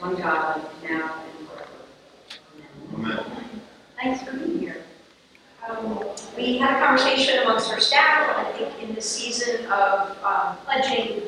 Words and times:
one 0.00 0.16
God, 0.16 0.66
now 0.82 1.14
and 1.38 1.48
forever. 1.48 1.68
Amen. 2.94 3.18
Amen. 3.28 3.60
Thanks 3.96 4.22
for 4.22 4.36
being 4.36 4.58
here. 4.58 4.76
Um, 5.68 6.02
We 6.36 6.56
had 6.58 6.76
a 6.76 6.84
conversation 6.86 7.42
amongst 7.42 7.70
our 7.70 7.80
staff, 7.80 8.34
I 8.36 8.52
think 8.52 8.82
in 8.88 8.94
the 8.94 9.02
season 9.02 9.66
of 9.66 10.16
um, 10.24 10.56
pledging 10.64 11.22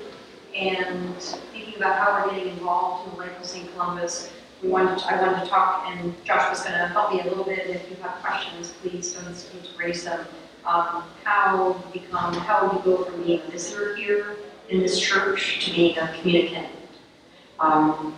and 0.57 1.15
thinking 1.53 1.77
about 1.77 1.99
how 1.99 2.25
we're 2.27 2.35
getting 2.35 2.53
involved 2.55 3.09
in 3.09 3.15
the 3.15 3.21
Life 3.21 3.39
of 3.39 3.47
St. 3.47 3.75
Columba's. 3.77 4.31
We 4.63 4.69
wanted, 4.69 4.99
to- 5.01 5.07
I 5.13 5.21
wanted 5.21 5.45
to 5.45 5.51
talk, 5.51 5.85
and 5.89 6.15
Josh 6.25 6.49
was 6.51 6.61
going 6.61 6.73
to 6.79 6.87
help 6.89 7.13
me 7.13 7.21
a 7.21 7.25
little 7.25 7.45
bit, 7.45 7.59
if 7.69 7.91
you 7.91 7.97
have 8.03 8.23
questions, 8.23 8.73
please 8.81 9.13
don't 9.13 9.25
hesitate 9.25 9.65
to 9.65 9.79
raise 9.79 10.05
them. 10.05 10.25
Um, 10.65 11.03
How 11.25 11.73
become, 11.93 12.33
how 12.35 12.73
you 12.73 12.79
go 12.85 13.05
from 13.05 13.23
being 13.25 13.41
a 13.47 13.51
visitor 13.51 13.97
here 13.97 14.37
in 14.69 14.79
this 14.81 14.99
church 15.01 15.65
to 15.67 15.73
being 15.73 15.99
a 15.99 16.15
communicant. 16.21 16.69
Um. 17.63 18.13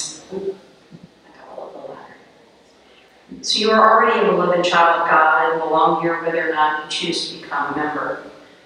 So 3.42 3.58
you 3.58 3.70
are 3.72 3.90
already 3.90 4.26
a 4.26 4.30
beloved 4.30 4.64
child 4.64 5.02
of 5.02 5.10
God 5.10 5.52
and 5.52 5.60
belong 5.60 6.00
here 6.00 6.22
whether 6.22 6.48
or 6.48 6.54
not 6.54 6.84
you 6.84 6.90
choose 6.90 7.30
to 7.30 7.42
become 7.42 7.74
a 7.74 7.76
member. 7.76 8.24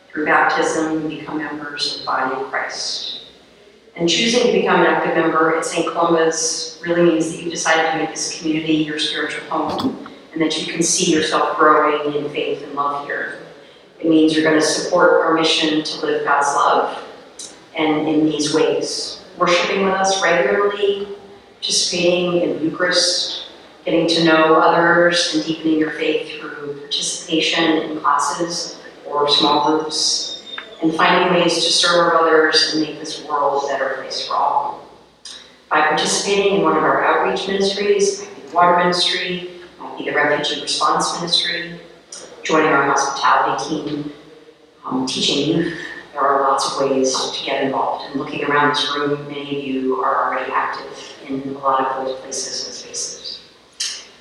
Through 0.08 0.26
baptism, 0.26 1.02
you 1.02 1.18
become 1.18 1.38
members 1.38 1.94
of 1.94 2.00
the 2.00 2.06
body 2.06 2.40
of 2.40 2.48
Christ. 2.48 3.22
And 3.96 4.08
choosing 4.08 4.46
to 4.46 4.52
become 4.52 4.80
an 4.80 4.86
active 4.86 5.16
member 5.16 5.56
at 5.56 5.64
St. 5.64 5.92
Columba's 5.92 6.80
really 6.86 7.02
means 7.10 7.32
that 7.32 7.42
you 7.42 7.50
decided 7.50 7.90
to 7.90 7.98
make 7.98 8.10
this 8.10 8.38
community 8.38 8.74
your 8.74 9.00
spiritual 9.00 9.44
home 9.48 10.06
and 10.32 10.40
that 10.40 10.60
you 10.60 10.72
can 10.72 10.82
see 10.82 11.12
yourself 11.12 11.58
growing 11.58 12.14
in 12.14 12.30
faith 12.30 12.62
and 12.62 12.74
love 12.74 13.04
here. 13.04 13.40
It 13.98 14.08
means 14.08 14.32
you're 14.32 14.44
going 14.44 14.60
to 14.60 14.64
support 14.64 15.24
our 15.24 15.34
mission 15.34 15.82
to 15.82 16.06
live 16.06 16.24
God's 16.24 16.54
love 16.54 17.04
and 17.76 18.06
in 18.06 18.26
these 18.26 18.54
ways. 18.54 19.17
Worshiping 19.38 19.84
with 19.84 19.94
us 19.94 20.20
regularly, 20.20 21.06
participating 21.54 22.42
in 22.42 22.60
Eucharist, 22.60 23.44
getting 23.84 24.08
to 24.08 24.24
know 24.24 24.56
others 24.56 25.32
and 25.34 25.44
deepening 25.44 25.78
your 25.78 25.92
faith 25.92 26.40
through 26.40 26.80
participation 26.80 27.64
in 27.64 28.00
classes 28.00 28.80
or 29.06 29.28
small 29.28 29.78
groups, 29.78 30.42
and 30.82 30.92
finding 30.92 31.40
ways 31.40 31.54
to 31.54 31.72
serve 31.72 32.14
others 32.14 32.72
and 32.72 32.82
make 32.82 32.98
this 32.98 33.24
world 33.26 33.62
a 33.64 33.68
better 33.68 33.94
place 33.94 34.26
for 34.26 34.34
all. 34.34 34.88
By 35.70 35.82
participating 35.82 36.56
in 36.56 36.62
one 36.62 36.76
of 36.76 36.82
our 36.82 37.04
outreach 37.04 37.46
ministries, 37.46 38.20
might 38.20 38.34
be 38.34 38.48
the 38.48 38.54
water 38.56 38.76
ministry, 38.78 39.50
might 39.78 39.98
be 39.98 40.04
the 40.06 40.14
refugee 40.14 40.62
response 40.62 41.14
ministry, 41.14 41.78
joining 42.42 42.72
our 42.72 42.86
hospitality 42.86 43.68
team, 43.68 44.12
um, 44.84 45.06
teaching 45.06 45.54
youth, 45.54 45.78
there 46.18 46.28
are 46.28 46.40
lots 46.40 46.72
of 46.72 46.90
ways 46.90 47.14
to 47.32 47.44
get 47.44 47.64
involved. 47.64 48.06
And 48.06 48.20
looking 48.20 48.44
around 48.44 48.70
this 48.70 48.92
room, 48.94 49.28
many 49.28 49.58
of 49.58 49.64
you 49.64 50.02
are 50.02 50.24
already 50.24 50.50
active 50.52 51.16
in 51.28 51.54
a 51.54 51.58
lot 51.58 51.86
of 51.86 52.06
those 52.06 52.18
places 52.20 52.66
and 52.66 52.74
spaces. 52.74 53.40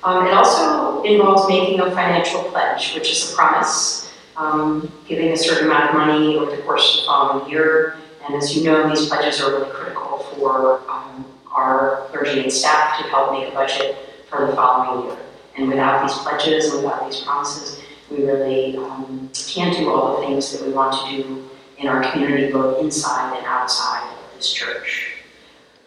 Um, 0.04 0.26
it 0.26 0.32
also 0.32 1.02
involves 1.02 1.48
making 1.48 1.80
a 1.80 1.90
financial 1.90 2.44
pledge, 2.44 2.94
which 2.94 3.10
is 3.10 3.32
a 3.32 3.34
promise, 3.34 4.12
um, 4.36 4.92
giving 5.08 5.32
a 5.32 5.36
certain 5.36 5.66
amount 5.66 5.90
of 5.90 5.96
money 5.96 6.36
over 6.36 6.54
the 6.54 6.62
course 6.62 6.94
of 6.94 7.00
the 7.00 7.06
following 7.06 7.50
year. 7.50 7.96
And 8.24 8.36
as 8.36 8.56
you 8.56 8.64
know, 8.64 8.88
these 8.88 9.06
pledges 9.08 9.40
are 9.40 9.50
really 9.50 9.70
critical 9.70 10.18
for 10.36 10.80
um, 10.88 11.26
our 11.50 12.06
clergy 12.10 12.42
and 12.42 12.52
staff 12.52 12.98
to 12.98 13.08
help 13.08 13.32
make 13.32 13.48
a 13.48 13.52
budget 13.52 13.96
for 14.28 14.46
the 14.46 14.52
following 14.52 15.08
year. 15.08 15.18
And 15.56 15.68
without 15.68 16.06
these 16.06 16.16
pledges 16.18 16.72
and 16.72 16.84
without 16.84 17.10
these 17.10 17.20
promises, 17.22 17.82
we 18.08 18.24
really 18.24 18.76
um, 18.76 19.30
can't 19.34 19.76
do 19.76 19.90
all 19.90 20.20
the 20.20 20.26
things 20.26 20.52
that 20.52 20.64
we 20.64 20.72
want 20.72 20.94
to 20.94 21.22
do 21.22 21.47
in 21.78 21.86
our 21.86 22.02
community, 22.10 22.52
both 22.52 22.82
inside 22.82 23.36
and 23.36 23.46
outside 23.46 24.08
of 24.12 24.36
this 24.36 24.52
church. 24.52 25.12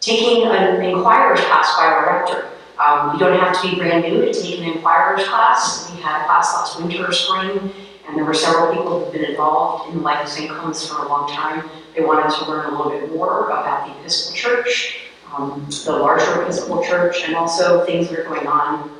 Taking 0.00 0.46
an 0.48 0.82
inquirer's 0.82 1.40
class 1.40 1.76
by 1.76 1.84
our 1.84 2.06
rector. 2.06 2.48
Um, 2.78 3.12
you 3.12 3.18
don't 3.20 3.38
have 3.38 3.60
to 3.60 3.70
be 3.70 3.76
brand 3.76 4.02
new 4.02 4.24
to 4.24 4.32
take 4.32 4.58
an 4.58 4.64
inquirer's 4.64 5.26
class. 5.28 5.90
We 5.90 6.00
had 6.00 6.22
a 6.22 6.26
class 6.26 6.52
last 6.54 6.80
winter 6.80 7.06
or 7.06 7.12
spring, 7.12 7.72
and 8.08 8.16
there 8.16 8.24
were 8.24 8.34
several 8.34 8.74
people 8.74 9.04
who've 9.04 9.12
been 9.12 9.24
involved 9.24 9.90
in 9.90 9.98
the 9.98 10.02
life 10.02 10.24
of 10.24 10.28
St. 10.28 10.50
Columba's 10.50 10.88
for 10.88 11.04
a 11.04 11.08
long 11.08 11.30
time. 11.30 11.68
They 11.94 12.02
wanted 12.02 12.34
to 12.36 12.50
learn 12.50 12.72
a 12.72 12.76
little 12.76 12.90
bit 12.90 13.14
more 13.14 13.46
about 13.46 13.86
the 13.86 14.00
Episcopal 14.00 14.36
Church, 14.36 15.02
um, 15.32 15.66
the 15.84 15.92
larger 15.92 16.42
Episcopal 16.42 16.82
Church, 16.82 17.22
and 17.24 17.36
also 17.36 17.84
things 17.84 18.08
that 18.08 18.18
are 18.18 18.24
going 18.24 18.46
on 18.46 18.90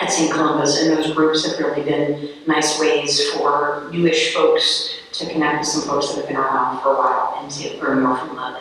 at 0.00 0.10
St. 0.10 0.32
Columba's. 0.32 0.78
And 0.78 0.96
those 0.96 1.12
groups 1.14 1.46
have 1.46 1.58
really 1.58 1.82
been 1.82 2.30
nice 2.46 2.80
ways 2.80 3.30
for 3.30 3.88
newish 3.92 4.34
folks 4.34 4.96
to 5.12 5.30
connect 5.30 5.60
with 5.60 5.68
some 5.68 5.82
folks 5.82 6.08
that 6.08 6.16
have 6.16 6.28
been 6.28 6.36
around 6.36 6.82
for 6.82 6.94
a 6.94 6.98
while 6.98 7.38
and 7.40 7.50
to 7.50 7.78
learn 7.78 8.02
more 8.02 8.16
from 8.16 8.36
them. 8.36 8.56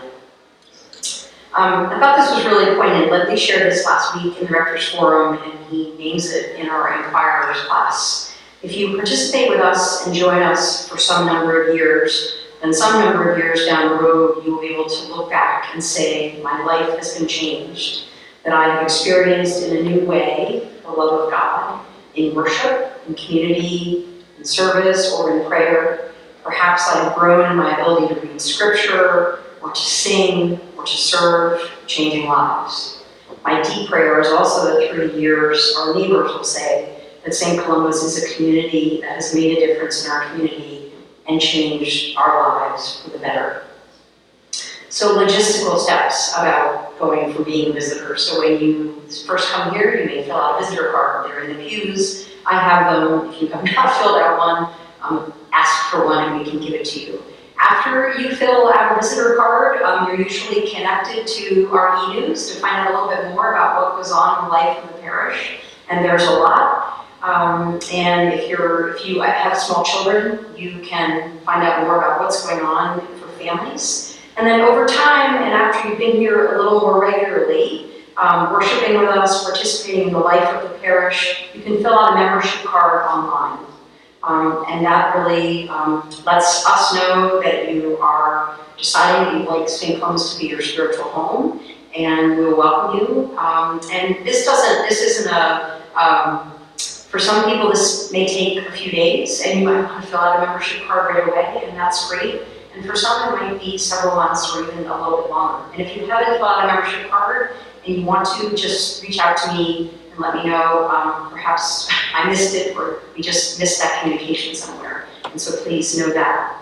Um, 1.55 1.87
I 1.87 1.99
thought 1.99 2.17
this 2.17 2.31
was 2.31 2.45
really 2.45 2.75
poignant. 2.75 3.11
Ledlie 3.11 3.37
shared 3.37 3.71
this 3.71 3.85
last 3.85 4.15
week 4.15 4.37
in 4.37 4.45
the 4.45 4.53
Rector's 4.53 4.89
Forum, 4.89 5.39
and 5.41 5.65
he 5.65 5.95
names 5.97 6.31
it 6.31 6.55
in 6.59 6.69
our 6.69 7.03
Inquirers 7.03 7.59
class. 7.61 8.37
If 8.61 8.77
you 8.77 8.95
participate 8.95 9.49
with 9.49 9.59
us 9.59 10.05
and 10.05 10.13
join 10.13 10.43
us 10.43 10.87
for 10.87 10.97
some 10.97 11.25
number 11.25 11.63
of 11.63 11.75
years, 11.75 12.45
then 12.61 12.73
some 12.73 13.03
number 13.03 13.31
of 13.31 13.37
years 13.37 13.65
down 13.65 13.89
the 13.89 14.03
road, 14.03 14.45
you 14.45 14.53
will 14.53 14.61
be 14.61 14.67
able 14.67 14.87
to 14.87 15.07
look 15.07 15.29
back 15.29 15.73
and 15.73 15.83
say, 15.83 16.39
My 16.43 16.63
life 16.63 16.97
has 16.97 17.17
been 17.17 17.27
changed, 17.27 18.09
that 18.43 18.53
I 18.53 18.75
have 18.75 18.83
experienced 18.83 19.63
in 19.63 19.77
a 19.77 19.81
new 19.81 20.05
way 20.05 20.69
the 20.89 20.97
love 20.97 21.21
of 21.21 21.31
God 21.31 21.85
in 22.15 22.35
worship, 22.35 23.01
in 23.07 23.15
community, 23.15 24.23
in 24.37 24.45
service, 24.45 25.13
or 25.13 25.39
in 25.39 25.47
prayer. 25.47 26.11
Perhaps 26.43 26.87
I've 26.89 27.15
grown 27.15 27.51
in 27.51 27.57
my 27.57 27.79
ability 27.79 28.13
to 28.13 28.21
read 28.21 28.41
scripture, 28.41 29.39
or 29.61 29.71
to 29.71 29.81
sing, 29.81 30.59
or 30.77 30.85
to 30.85 30.97
serve, 30.97 31.71
changing 31.85 32.27
lives. 32.27 33.03
My 33.43 33.61
deep 33.61 33.89
prayer 33.89 34.19
is 34.19 34.27
also 34.29 34.79
that 34.79 34.89
through 34.89 35.09
the 35.09 35.19
years, 35.19 35.75
our 35.77 35.95
neighbors 35.95 36.31
will 36.31 36.43
say 36.43 36.99
that 37.23 37.33
St. 37.33 37.61
Columba's 37.61 38.03
is 38.03 38.23
a 38.23 38.35
community 38.35 39.01
that 39.01 39.15
has 39.15 39.33
made 39.33 39.57
a 39.57 39.67
difference 39.67 40.05
in 40.05 40.11
our 40.11 40.29
community 40.29 40.91
and 41.27 41.39
changed 41.39 42.17
our 42.17 42.69
lives 42.69 43.01
for 43.01 43.11
the 43.11 43.19
better. 43.19 43.63
So 44.89 45.23
logistical 45.23 45.77
steps 45.77 46.33
about 46.33 46.97
going 46.97 47.31
from 47.31 47.43
being 47.43 47.69
a 47.69 47.73
visitor. 47.73 48.17
So 48.17 48.39
when 48.39 48.59
you 48.59 49.01
first 49.27 49.51
come 49.51 49.71
here, 49.71 49.99
you 49.99 50.05
may 50.07 50.23
fill 50.23 50.37
out 50.37 50.59
a 50.59 50.65
visitor 50.65 50.91
card. 50.91 51.29
They're 51.29 51.43
in 51.43 51.57
the 51.57 51.69
pews. 51.69 52.29
I 52.47 52.59
have 52.59 52.91
them. 52.91 53.29
If 53.29 53.41
you 53.41 53.47
have 53.49 53.63
not 53.75 54.01
filled 54.01 54.17
out 54.17 54.37
one, 54.39 54.73
um, 55.01 55.33
ask 55.53 55.91
for 55.91 56.05
one 56.05 56.29
and 56.29 56.39
we 56.39 56.49
can 56.49 56.59
give 56.59 56.73
it 56.73 56.85
to 56.85 56.99
you. 56.99 57.23
After 57.59 58.19
you 58.19 58.35
fill 58.35 58.73
out 58.73 58.97
a 58.97 58.99
visitor 58.99 59.35
card, 59.35 59.83
um, 59.83 60.07
you're 60.07 60.21
usually 60.21 60.67
connected 60.71 61.27
to 61.27 61.69
our 61.71 62.11
e-news 62.11 62.51
to 62.51 62.59
find 62.59 62.77
out 62.77 62.91
a 62.91 62.93
little 62.93 63.09
bit 63.09 63.35
more 63.35 63.51
about 63.51 63.79
what 63.79 63.95
goes 63.97 64.11
on 64.11 64.45
in 64.45 64.49
life 64.49 64.83
of 64.83 64.95
the 64.95 65.01
parish, 65.01 65.59
and 65.89 66.03
there's 66.03 66.23
a 66.23 66.31
lot. 66.31 67.05
Um, 67.21 67.79
and 67.91 68.33
if 68.33 68.49
you're 68.49 68.95
if 68.95 69.05
you 69.05 69.21
have 69.21 69.57
small 69.57 69.83
children, 69.83 70.45
you 70.57 70.79
can 70.79 71.37
find 71.41 71.63
out 71.63 71.83
more 71.83 71.97
about 71.97 72.21
what's 72.21 72.47
going 72.47 72.61
on 72.61 73.01
for 73.17 73.27
families. 73.37 74.08
And 74.39 74.47
then 74.47 74.61
over 74.61 74.85
time, 74.85 75.35
and 75.43 75.53
after 75.53 75.89
you've 75.89 75.97
been 75.97 76.15
here 76.15 76.55
a 76.55 76.57
little 76.57 76.79
more 76.79 77.01
regularly, 77.01 77.91
um, 78.15 78.53
worshiping 78.53 78.97
with 78.97 79.09
us, 79.09 79.43
participating 79.43 80.07
in 80.07 80.13
the 80.13 80.19
life 80.19 80.47
of 80.55 80.63
the 80.63 80.77
parish, 80.79 81.49
you 81.53 81.61
can 81.61 81.81
fill 81.81 81.93
out 81.93 82.13
a 82.13 82.15
membership 82.15 82.65
card 82.65 83.05
online. 83.05 83.65
Um, 84.23 84.63
and 84.69 84.85
that 84.85 85.13
really 85.17 85.67
um, 85.67 86.09
lets 86.25 86.65
us 86.65 86.93
know 86.93 87.41
that 87.41 87.73
you 87.73 87.97
are 87.97 88.57
deciding 88.77 89.25
that 89.25 89.39
you'd 89.41 89.49
like 89.49 89.67
St. 89.67 89.99
Columba's 89.99 90.35
to 90.35 90.39
be 90.39 90.47
your 90.47 90.61
spiritual 90.61 91.03
home, 91.03 91.59
and 91.93 92.37
we'll 92.37 92.55
welcome 92.55 92.97
you. 92.97 93.37
Um, 93.37 93.81
and 93.91 94.25
this 94.25 94.45
doesn't, 94.45 94.87
this 94.87 95.01
isn't 95.01 95.33
a, 95.33 95.81
um, 95.95 96.53
for 97.09 97.19
some 97.19 97.43
people, 97.43 97.69
this 97.69 98.09
may 98.13 98.25
take 98.25 98.65
a 98.65 98.71
few 98.71 98.89
days, 98.89 99.41
and 99.45 99.59
you 99.59 99.65
might 99.65 99.83
want 99.83 100.01
to 100.01 100.09
fill 100.09 100.19
out 100.19 100.41
a 100.41 100.45
membership 100.45 100.87
card 100.87 101.13
right 101.13 101.27
away, 101.27 101.67
and 101.67 101.75
that's 101.75 102.09
great. 102.09 102.41
And 102.79 102.87
for 102.87 102.95
some, 102.95 103.33
it 103.33 103.41
might 103.41 103.59
be 103.59 103.77
several 103.77 104.15
months 104.15 104.55
or 104.55 104.63
even 104.63 104.85
a 104.85 105.01
little 105.01 105.23
bit 105.23 105.31
longer. 105.31 105.69
And 105.73 105.81
if 105.81 105.97
you 105.97 106.07
haven't 106.07 106.37
filled 106.37 106.43
out 106.43 106.63
a 106.63 106.67
membership 106.67 107.09
card 107.09 107.51
and 107.85 107.97
you 107.97 108.05
want 108.05 108.25
to, 108.39 108.55
just 108.55 109.03
reach 109.03 109.19
out 109.19 109.35
to 109.35 109.51
me 109.51 109.91
and 110.11 110.19
let 110.19 110.33
me 110.33 110.45
know. 110.45 110.87
Um, 110.87 111.29
perhaps 111.29 111.89
I 112.15 112.29
missed 112.29 112.55
it 112.55 112.77
or 112.77 113.01
we 113.17 113.21
just 113.21 113.59
missed 113.59 113.81
that 113.81 114.01
communication 114.01 114.55
somewhere. 114.55 115.07
And 115.25 115.41
so 115.41 115.61
please 115.61 115.97
know 115.97 116.09
that. 116.13 116.57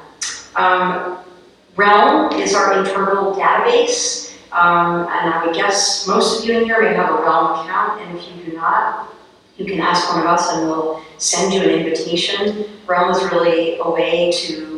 Um, 0.55 1.19
Realm 1.75 2.33
is 2.33 2.55
our 2.55 2.79
internal 2.79 3.35
database. 3.35 4.33
Um, 4.51 5.01
and 5.01 5.31
I 5.31 5.45
would 5.45 5.53
guess 5.53 6.07
most 6.07 6.41
of 6.41 6.49
you 6.49 6.57
in 6.57 6.65
here 6.65 6.81
may 6.81 6.95
have 6.95 7.11
a 7.11 7.21
Realm 7.21 7.59
account. 7.59 8.01
And 8.01 8.17
if 8.17 8.27
you 8.27 8.43
do 8.43 8.57
not, 8.57 9.13
you 9.57 9.65
can 9.65 9.79
ask 9.79 10.11
one 10.11 10.21
of 10.21 10.25
us 10.25 10.51
and 10.51 10.67
we'll 10.67 11.03
send 11.19 11.53
you 11.53 11.61
an 11.61 11.69
invitation. 11.69 12.65
Realm 12.87 13.11
is 13.11 13.21
really 13.31 13.77
a 13.77 13.87
way 13.87 14.31
to 14.31 14.76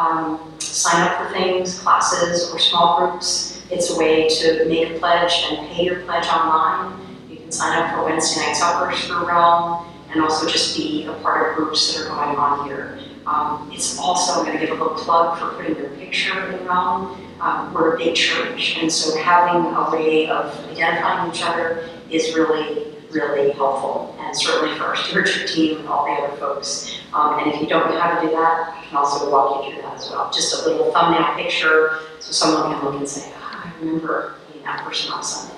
um, 0.00 0.52
sign 0.58 1.06
up 1.06 1.18
for 1.18 1.32
things, 1.34 1.80
classes, 1.80 2.50
or 2.50 2.58
small 2.58 2.98
groups. 2.98 3.62
It's 3.70 3.90
a 3.90 3.98
way 3.98 4.28
to 4.28 4.64
make 4.66 4.90
a 4.90 4.98
pledge 4.98 5.44
and 5.50 5.68
pay 5.68 5.84
your 5.84 6.00
pledge 6.00 6.26
online. 6.26 6.98
You 7.28 7.36
can 7.36 7.52
sign 7.52 7.78
up 7.78 7.94
for 7.94 8.04
Wednesday 8.04 8.40
night 8.40 8.56
suppers 8.56 9.04
through 9.04 9.26
Realm 9.26 9.86
and 10.10 10.22
also 10.22 10.48
just 10.48 10.76
be 10.76 11.04
a 11.04 11.12
part 11.14 11.50
of 11.50 11.56
groups 11.56 11.94
that 11.94 12.06
are 12.06 12.08
going 12.08 12.36
on 12.36 12.66
here. 12.66 12.98
Um, 13.26 13.70
it's 13.72 13.98
also, 13.98 14.42
going 14.42 14.58
to 14.58 14.66
give 14.66 14.76
a 14.76 14.82
little 14.82 14.98
plug 14.98 15.38
for 15.38 15.50
putting 15.50 15.76
your 15.76 15.90
picture 15.90 16.50
in 16.52 16.66
Realm. 16.66 17.20
um, 17.40 17.72
we're 17.72 17.94
a 17.94 17.98
big 17.98 18.16
church, 18.16 18.78
and 18.80 18.90
so 18.90 19.16
having 19.18 19.72
a 19.72 19.90
way 19.90 20.28
of 20.28 20.52
identifying 20.70 21.32
each 21.32 21.42
other 21.42 21.88
is 22.10 22.34
really, 22.34 22.89
really 23.12 23.52
helpful, 23.52 24.16
and 24.20 24.36
certainly 24.36 24.76
for 24.78 24.84
our 24.84 24.96
stewardship 24.96 25.48
team 25.48 25.78
and 25.78 25.88
all 25.88 26.04
the 26.04 26.12
other 26.12 26.36
folks. 26.36 27.00
Um, 27.12 27.38
and 27.40 27.52
if 27.52 27.60
you 27.60 27.66
don't 27.66 27.90
know 27.90 28.00
how 28.00 28.20
to 28.20 28.26
do 28.26 28.32
that, 28.32 28.74
I 28.76 28.84
can 28.86 28.96
also 28.96 29.30
walk 29.30 29.64
you 29.64 29.72
through 29.72 29.82
that 29.82 29.94
as 29.94 30.10
well. 30.10 30.30
Just 30.32 30.64
a 30.64 30.68
little 30.68 30.92
thumbnail 30.92 31.34
picture 31.34 32.00
so 32.20 32.32
someone 32.32 32.72
can 32.72 32.84
look 32.84 32.94
and 32.96 33.08
say, 33.08 33.32
ah, 33.36 33.64
I 33.64 33.78
remember 33.80 34.34
being 34.52 34.64
that 34.64 34.84
person 34.84 35.12
on 35.12 35.22
Sunday. 35.22 35.56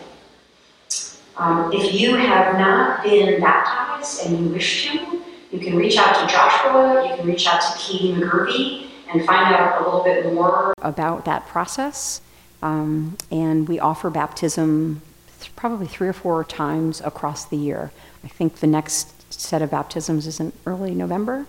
Um, 1.37 1.71
if 1.73 1.95
you 1.95 2.15
have 2.15 2.59
not 2.59 3.03
been 3.03 3.41
baptized 3.41 4.27
and 4.27 4.39
you 4.39 4.53
wish 4.53 4.91
to, 4.91 5.23
you 5.51 5.59
can 5.59 5.77
reach 5.77 5.97
out 5.97 6.15
to 6.21 6.33
Joshua, 6.33 7.09
you 7.09 7.17
can 7.17 7.27
reach 7.27 7.47
out 7.47 7.61
to 7.61 7.79
Katie 7.79 8.13
McGurvey, 8.13 8.89
and 9.13 9.25
find 9.27 9.55
out 9.55 9.83
a 9.83 9.85
little 9.85 10.03
bit 10.03 10.33
more 10.33 10.73
about 10.79 11.25
that 11.27 11.47
process. 11.47 12.23
Um, 12.63 13.17
and 13.31 13.69
we 13.69 13.79
offer 13.79 14.09
baptism 14.09 15.03
th- 15.43 15.55
probably 15.57 15.87
three 15.87 16.09
or 16.09 16.13
four 16.13 16.45
times 16.45 17.01
across 17.01 17.45
the 17.45 17.57
year. 17.57 17.91
I 18.25 18.29
think 18.29 18.57
the 18.57 18.67
next 18.67 19.33
set 19.33 19.63
of 19.63 19.71
baptisms 19.71 20.27
is 20.27 20.41
in 20.41 20.53
early 20.67 20.95
November, 20.95 21.47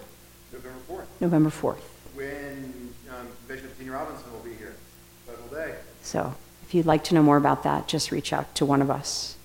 November 0.52 0.80
4th, 0.90 1.06
November 1.22 1.50
4th. 1.50 1.82
when 2.16 2.94
um, 3.10 3.28
Bishop 3.48 3.78
Senior 3.78 3.94
Robinson 3.94 4.32
will 4.32 4.40
be 4.40 4.54
here, 4.54 4.76
special 5.26 5.48
day. 5.48 5.76
So 6.02 6.36
if 6.64 6.74
you'd 6.74 6.86
like 6.86 7.04
to 7.06 7.16
know 7.16 7.24
more 7.24 7.38
about 7.38 7.64
that, 7.64 7.88
just 7.88 8.12
reach 8.12 8.34
out 8.34 8.54
to 8.56 8.66
one 8.66 8.82
of 8.82 8.90
us. 8.90 9.38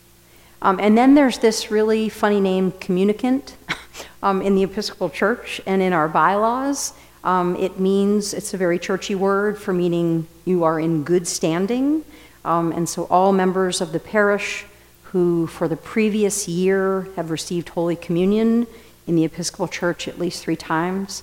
Um, 0.60 0.80
and 0.80 0.98
then 0.98 1.14
there's 1.14 1.38
this 1.38 1.70
really 1.70 2.08
funny 2.08 2.40
name, 2.40 2.72
communicant, 2.80 3.56
um, 4.22 4.42
in 4.42 4.56
the 4.56 4.64
Episcopal 4.64 5.10
Church 5.10 5.60
and 5.66 5.82
in 5.82 5.92
our 5.92 6.08
bylaws. 6.08 6.94
Um, 7.22 7.56
it 7.56 7.78
means, 7.78 8.34
it's 8.34 8.54
a 8.54 8.56
very 8.56 8.78
churchy 8.78 9.14
word 9.14 9.58
for 9.58 9.72
meaning 9.72 10.26
you 10.44 10.64
are 10.64 10.80
in 10.80 11.04
good 11.04 11.26
standing. 11.26 12.04
Um, 12.48 12.72
and 12.72 12.88
so 12.88 13.04
all 13.10 13.32
members 13.32 13.82
of 13.82 13.92
the 13.92 14.00
parish 14.00 14.64
who, 15.12 15.46
for 15.46 15.68
the 15.68 15.76
previous 15.76 16.48
year, 16.48 17.06
have 17.14 17.30
received 17.30 17.68
Holy 17.68 17.94
Communion 17.94 18.66
in 19.06 19.16
the 19.16 19.24
Episcopal 19.24 19.68
Church 19.68 20.08
at 20.08 20.18
least 20.18 20.42
three 20.42 20.56
times. 20.56 21.22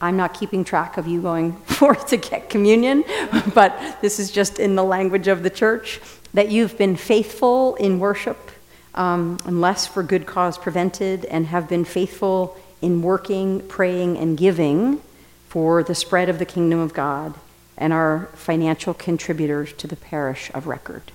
I'm 0.00 0.16
not 0.16 0.34
keeping 0.34 0.64
track 0.64 0.96
of 0.96 1.06
you 1.06 1.22
going 1.22 1.52
forth 1.66 2.08
to 2.08 2.16
get 2.16 2.50
communion, 2.50 3.04
but 3.54 3.98
this 4.02 4.18
is 4.18 4.32
just 4.32 4.58
in 4.58 4.74
the 4.74 4.82
language 4.82 5.28
of 5.28 5.44
the 5.44 5.50
church 5.50 6.00
that 6.34 6.50
you've 6.50 6.76
been 6.76 6.96
faithful 6.96 7.76
in 7.76 8.00
worship, 8.00 8.50
um, 8.96 9.38
unless 9.44 9.86
for 9.86 10.02
good 10.02 10.26
cause 10.26 10.58
prevented, 10.58 11.26
and 11.26 11.46
have 11.46 11.68
been 11.68 11.84
faithful 11.84 12.56
in 12.82 13.02
working, 13.02 13.60
praying, 13.68 14.18
and 14.18 14.36
giving 14.36 15.00
for 15.48 15.84
the 15.84 15.94
spread 15.94 16.28
of 16.28 16.40
the 16.40 16.44
kingdom 16.44 16.80
of 16.80 16.92
God 16.92 17.34
and 17.80 17.92
are 17.92 18.28
financial 18.34 18.94
contributors 18.94 19.72
to 19.72 19.86
the 19.86 19.96
parish 19.96 20.50
of 20.54 20.66
record. 20.66 21.10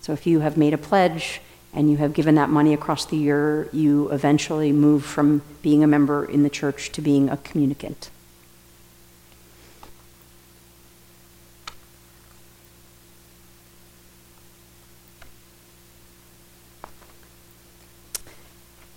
So 0.00 0.12
if 0.12 0.26
you 0.26 0.40
have 0.40 0.56
made 0.56 0.72
a 0.72 0.78
pledge 0.78 1.40
and 1.74 1.90
you 1.90 1.98
have 1.98 2.14
given 2.14 2.34
that 2.36 2.48
money 2.48 2.72
across 2.72 3.04
the 3.04 3.18
year, 3.18 3.68
you 3.72 4.08
eventually 4.10 4.72
move 4.72 5.04
from 5.04 5.42
being 5.62 5.84
a 5.84 5.86
member 5.86 6.24
in 6.24 6.42
the 6.42 6.50
church 6.50 6.90
to 6.92 7.02
being 7.02 7.28
a 7.28 7.36
communicant. 7.36 8.10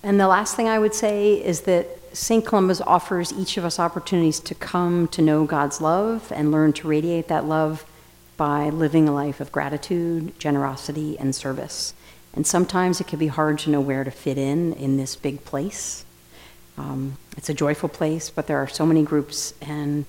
And 0.02 0.20
the 0.20 0.28
last 0.28 0.56
thing 0.56 0.70
I 0.70 0.80
would 0.80 0.96
say 0.96 1.34
is 1.34 1.62
that 1.62 1.99
St. 2.14 2.46
Columba's 2.46 2.82
offers 2.82 3.34
each 3.34 3.58
of 3.58 3.66
us 3.66 3.80
opportunities 3.80 4.40
to 4.42 4.56
come 4.56 5.08
to 5.10 5.22
know 5.22 5.46
God's 5.46 5.82
love 5.82 6.32
and 6.36 6.52
learn 6.52 6.74
to 6.74 6.88
radiate 6.88 7.28
that 7.28 7.46
love 7.46 7.86
by 8.38 8.70
living 8.70 9.08
a 9.08 9.14
life 9.14 9.40
of 9.40 9.52
gratitude, 9.52 10.38
generosity, 10.40 11.18
and 11.20 11.36
service. 11.36 11.94
And 12.34 12.48
sometimes 12.48 13.02
it 13.02 13.08
can 13.08 13.20
be 13.20 13.28
hard 13.28 13.60
to 13.60 13.70
know 13.70 13.82
where 13.82 14.04
to 14.04 14.12
fit 14.12 14.38
in 14.38 14.74
in 14.74 14.98
this 14.98 15.16
big 15.16 15.44
place. 15.44 16.06
Um, 16.78 17.18
it's 17.36 17.50
a 17.50 17.54
joyful 17.54 17.90
place, 17.90 18.30
but 18.30 18.48
there 18.48 18.58
are 18.58 18.68
so 18.68 18.86
many 18.86 19.04
groups 19.04 19.54
and 19.62 20.06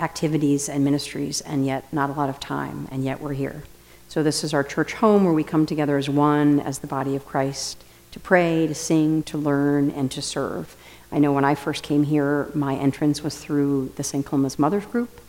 activities 0.00 0.68
and 0.68 0.84
ministries, 0.84 1.40
and 1.40 1.64
yet 1.64 1.90
not 1.92 2.10
a 2.10 2.12
lot 2.12 2.28
of 2.28 2.40
time, 2.40 2.88
and 2.90 3.04
yet 3.04 3.20
we're 3.20 3.32
here. 3.32 3.62
So, 4.08 4.22
this 4.22 4.44
is 4.44 4.52
our 4.52 4.64
church 4.64 4.94
home 4.94 5.24
where 5.24 5.32
we 5.32 5.44
come 5.44 5.66
together 5.66 5.96
as 5.96 6.08
one, 6.08 6.60
as 6.60 6.80
the 6.80 6.86
body 6.86 7.16
of 7.16 7.26
Christ, 7.26 7.82
to 8.12 8.20
pray, 8.20 8.66
to 8.66 8.74
sing, 8.74 9.22
to 9.24 9.38
learn, 9.38 9.90
and 9.90 10.10
to 10.10 10.22
serve. 10.22 10.76
I 11.12 11.18
know 11.18 11.32
when 11.32 11.44
I 11.44 11.54
first 11.54 11.82
came 11.82 12.02
here, 12.02 12.50
my 12.54 12.74
entrance 12.74 13.22
was 13.22 13.36
through 13.36 13.92
the 13.96 14.02
St. 14.02 14.26
Columba's 14.26 14.58
Mothers 14.58 14.86
Group, 14.86 15.20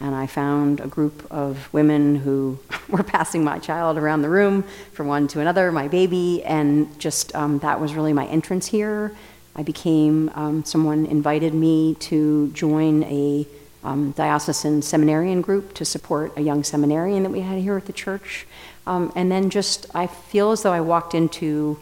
and 0.00 0.14
I 0.14 0.26
found 0.26 0.80
a 0.80 0.86
group 0.86 1.26
of 1.30 1.72
women 1.72 2.16
who 2.16 2.58
were 2.88 3.02
passing 3.02 3.44
my 3.44 3.58
child 3.58 3.98
around 3.98 4.22
the 4.22 4.28
room 4.28 4.64
from 4.92 5.08
one 5.08 5.28
to 5.28 5.40
another, 5.40 5.70
my 5.72 5.88
baby, 5.88 6.42
and 6.44 6.98
just 6.98 7.34
um, 7.34 7.58
that 7.60 7.80
was 7.80 7.94
really 7.94 8.12
my 8.12 8.26
entrance 8.26 8.66
here. 8.66 9.14
I 9.54 9.62
became, 9.62 10.30
um, 10.34 10.64
someone 10.64 11.06
invited 11.06 11.54
me 11.54 11.94
to 11.94 12.48
join 12.52 13.04
a 13.04 13.46
um, 13.84 14.10
diocesan 14.12 14.82
seminarian 14.82 15.40
group 15.40 15.72
to 15.74 15.84
support 15.84 16.36
a 16.36 16.40
young 16.42 16.64
seminarian 16.64 17.22
that 17.22 17.30
we 17.30 17.40
had 17.40 17.58
here 17.58 17.76
at 17.76 17.86
the 17.86 17.92
church. 17.92 18.46
Um, 18.86 19.12
and 19.16 19.30
then 19.30 19.48
just, 19.48 19.86
I 19.94 20.06
feel 20.08 20.50
as 20.50 20.62
though 20.62 20.72
I 20.72 20.80
walked 20.80 21.14
into 21.14 21.78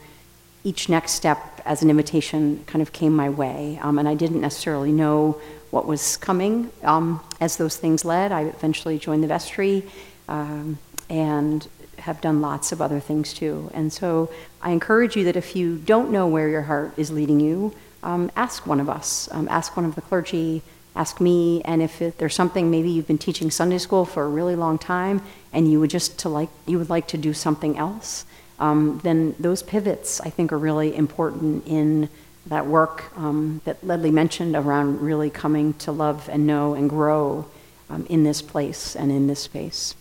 each 0.63 0.89
next 0.89 1.13
step 1.13 1.54
as 1.65 1.83
an 1.83 1.91
invitation 1.91 2.63
kind 2.67 2.83
of 2.83 2.93
came 2.93 3.15
my 3.15 3.31
way. 3.31 3.79
Um, 3.83 3.99
and 3.99 4.09
I 4.09 4.15
didn't 4.15 4.41
necessarily 4.41 4.93
know 4.93 5.41
what 5.71 5.87
was 5.87 6.17
coming 6.19 6.71
um, 6.83 7.21
as 7.41 7.57
those 7.57 7.77
things 7.77 8.05
led. 8.05 8.33
I 8.33 8.43
eventually 8.43 8.99
joined 8.99 9.23
the 9.23 9.29
vestry 9.29 9.83
um, 10.29 10.79
and 11.09 11.67
have 11.99 12.21
done 12.21 12.41
lots 12.41 12.71
of 12.71 12.83
other 12.83 13.01
things 13.01 13.33
too. 13.33 13.71
And 13.75 13.93
so 13.93 14.31
I 14.63 14.71
encourage 14.71 15.17
you 15.17 15.25
that 15.25 15.37
if 15.37 15.57
you 15.57 15.79
don't 15.79 16.11
know 16.11 16.27
where 16.27 16.49
your 16.49 16.63
heart 16.63 16.95
is 16.97 17.11
leading 17.11 17.41
you, 17.41 17.75
um, 18.03 18.31
ask 18.37 18.67
one 18.67 18.81
of 18.81 18.89
us, 18.89 19.29
um, 19.33 19.49
ask 19.49 19.77
one 19.77 19.87
of 19.87 19.95
the 19.95 20.03
clergy, 20.03 20.63
ask 20.95 21.21
me, 21.21 21.63
and 21.65 21.83
if 21.83 22.03
it, 22.03 22.19
there's 22.19 22.35
something 22.35 22.71
maybe 22.71 22.91
you've 22.91 23.07
been 23.07 23.19
teaching 23.19 23.51
Sunday 23.51 23.79
school 23.79 24.05
for 24.05 24.25
a 24.25 24.29
really 24.29 24.55
long 24.55 24.79
time 24.79 25.23
and 25.53 25.71
you 25.71 25.81
would 25.81 25.91
just 25.91 26.19
to 26.21 26.29
like 26.29 26.51
you 26.67 26.79
would 26.79 26.91
like 26.91 27.09
to 27.09 27.19
do 27.19 27.33
something 27.33 27.79
else, 27.79 28.27
um, 28.59 29.01
then 29.03 29.35
those 29.39 29.63
pivots 29.63 30.21
I 30.21 30.31
think 30.31 30.53
are 30.53 30.59
really 30.59 30.95
important 30.95 31.67
in 31.67 32.09
that 32.47 32.67
work 32.67 33.17
um, 33.17 33.61
that 33.65 33.81
Ledlie 33.83 34.13
mentioned 34.13 34.55
around 34.55 35.01
really 35.01 35.31
coming 35.31 35.75
to 35.75 35.93
love 35.93 36.29
and 36.31 36.47
know 36.47 36.75
and 36.75 36.91
grow 36.91 37.47
um, 37.89 38.07
in 38.09 38.25
this 38.25 38.43
place 38.43 38.95
and 38.95 39.11
in 39.11 39.27
this 39.27 39.41
space. 39.41 39.95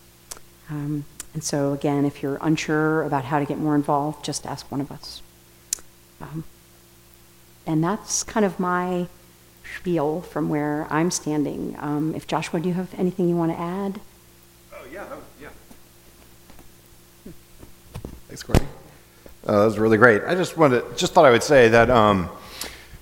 Um, 0.70 1.04
and 1.32 1.42
so, 1.42 1.72
again, 1.72 2.04
if 2.04 2.22
you're 2.22 2.38
unsure 2.40 3.02
about 3.02 3.24
how 3.24 3.38
to 3.38 3.44
get 3.44 3.58
more 3.58 3.74
involved, 3.74 4.24
just 4.24 4.46
ask 4.46 4.70
one 4.70 4.80
of 4.80 4.92
us. 4.92 5.20
Um, 6.20 6.44
and 7.66 7.82
that's 7.82 8.22
kind 8.22 8.46
of 8.46 8.60
my 8.60 9.08
spiel 9.78 10.20
from 10.20 10.48
where 10.48 10.86
I'm 10.90 11.10
standing. 11.10 11.76
Um, 11.78 12.14
if 12.14 12.26
Joshua, 12.26 12.60
do 12.60 12.68
you 12.68 12.74
have 12.74 12.94
anything 12.98 13.28
you 13.28 13.36
want 13.36 13.52
to 13.52 13.58
add? 13.58 14.00
Oh, 14.72 14.84
yeah, 14.92 15.06
yeah. 15.40 15.48
Thanks, 18.34 18.42
Courtney. 18.42 18.66
Uh, 19.46 19.60
that 19.60 19.64
was 19.64 19.78
really 19.78 19.96
great. 19.96 20.24
I 20.24 20.34
just 20.34 20.56
wanted, 20.56 20.98
just 20.98 21.12
thought 21.12 21.24
I 21.24 21.30
would 21.30 21.44
say 21.44 21.68
that 21.68 21.88
um, 21.88 22.28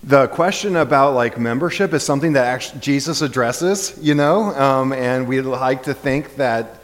the 0.02 0.26
question 0.26 0.76
about 0.76 1.14
like 1.14 1.38
membership 1.38 1.94
is 1.94 2.02
something 2.02 2.34
that 2.34 2.44
actually 2.44 2.80
Jesus 2.80 3.22
addresses, 3.22 3.98
you 3.98 4.14
know, 4.14 4.54
um, 4.54 4.92
and 4.92 5.26
we 5.26 5.40
like 5.40 5.84
to 5.84 5.94
think 5.94 6.36
that 6.36 6.82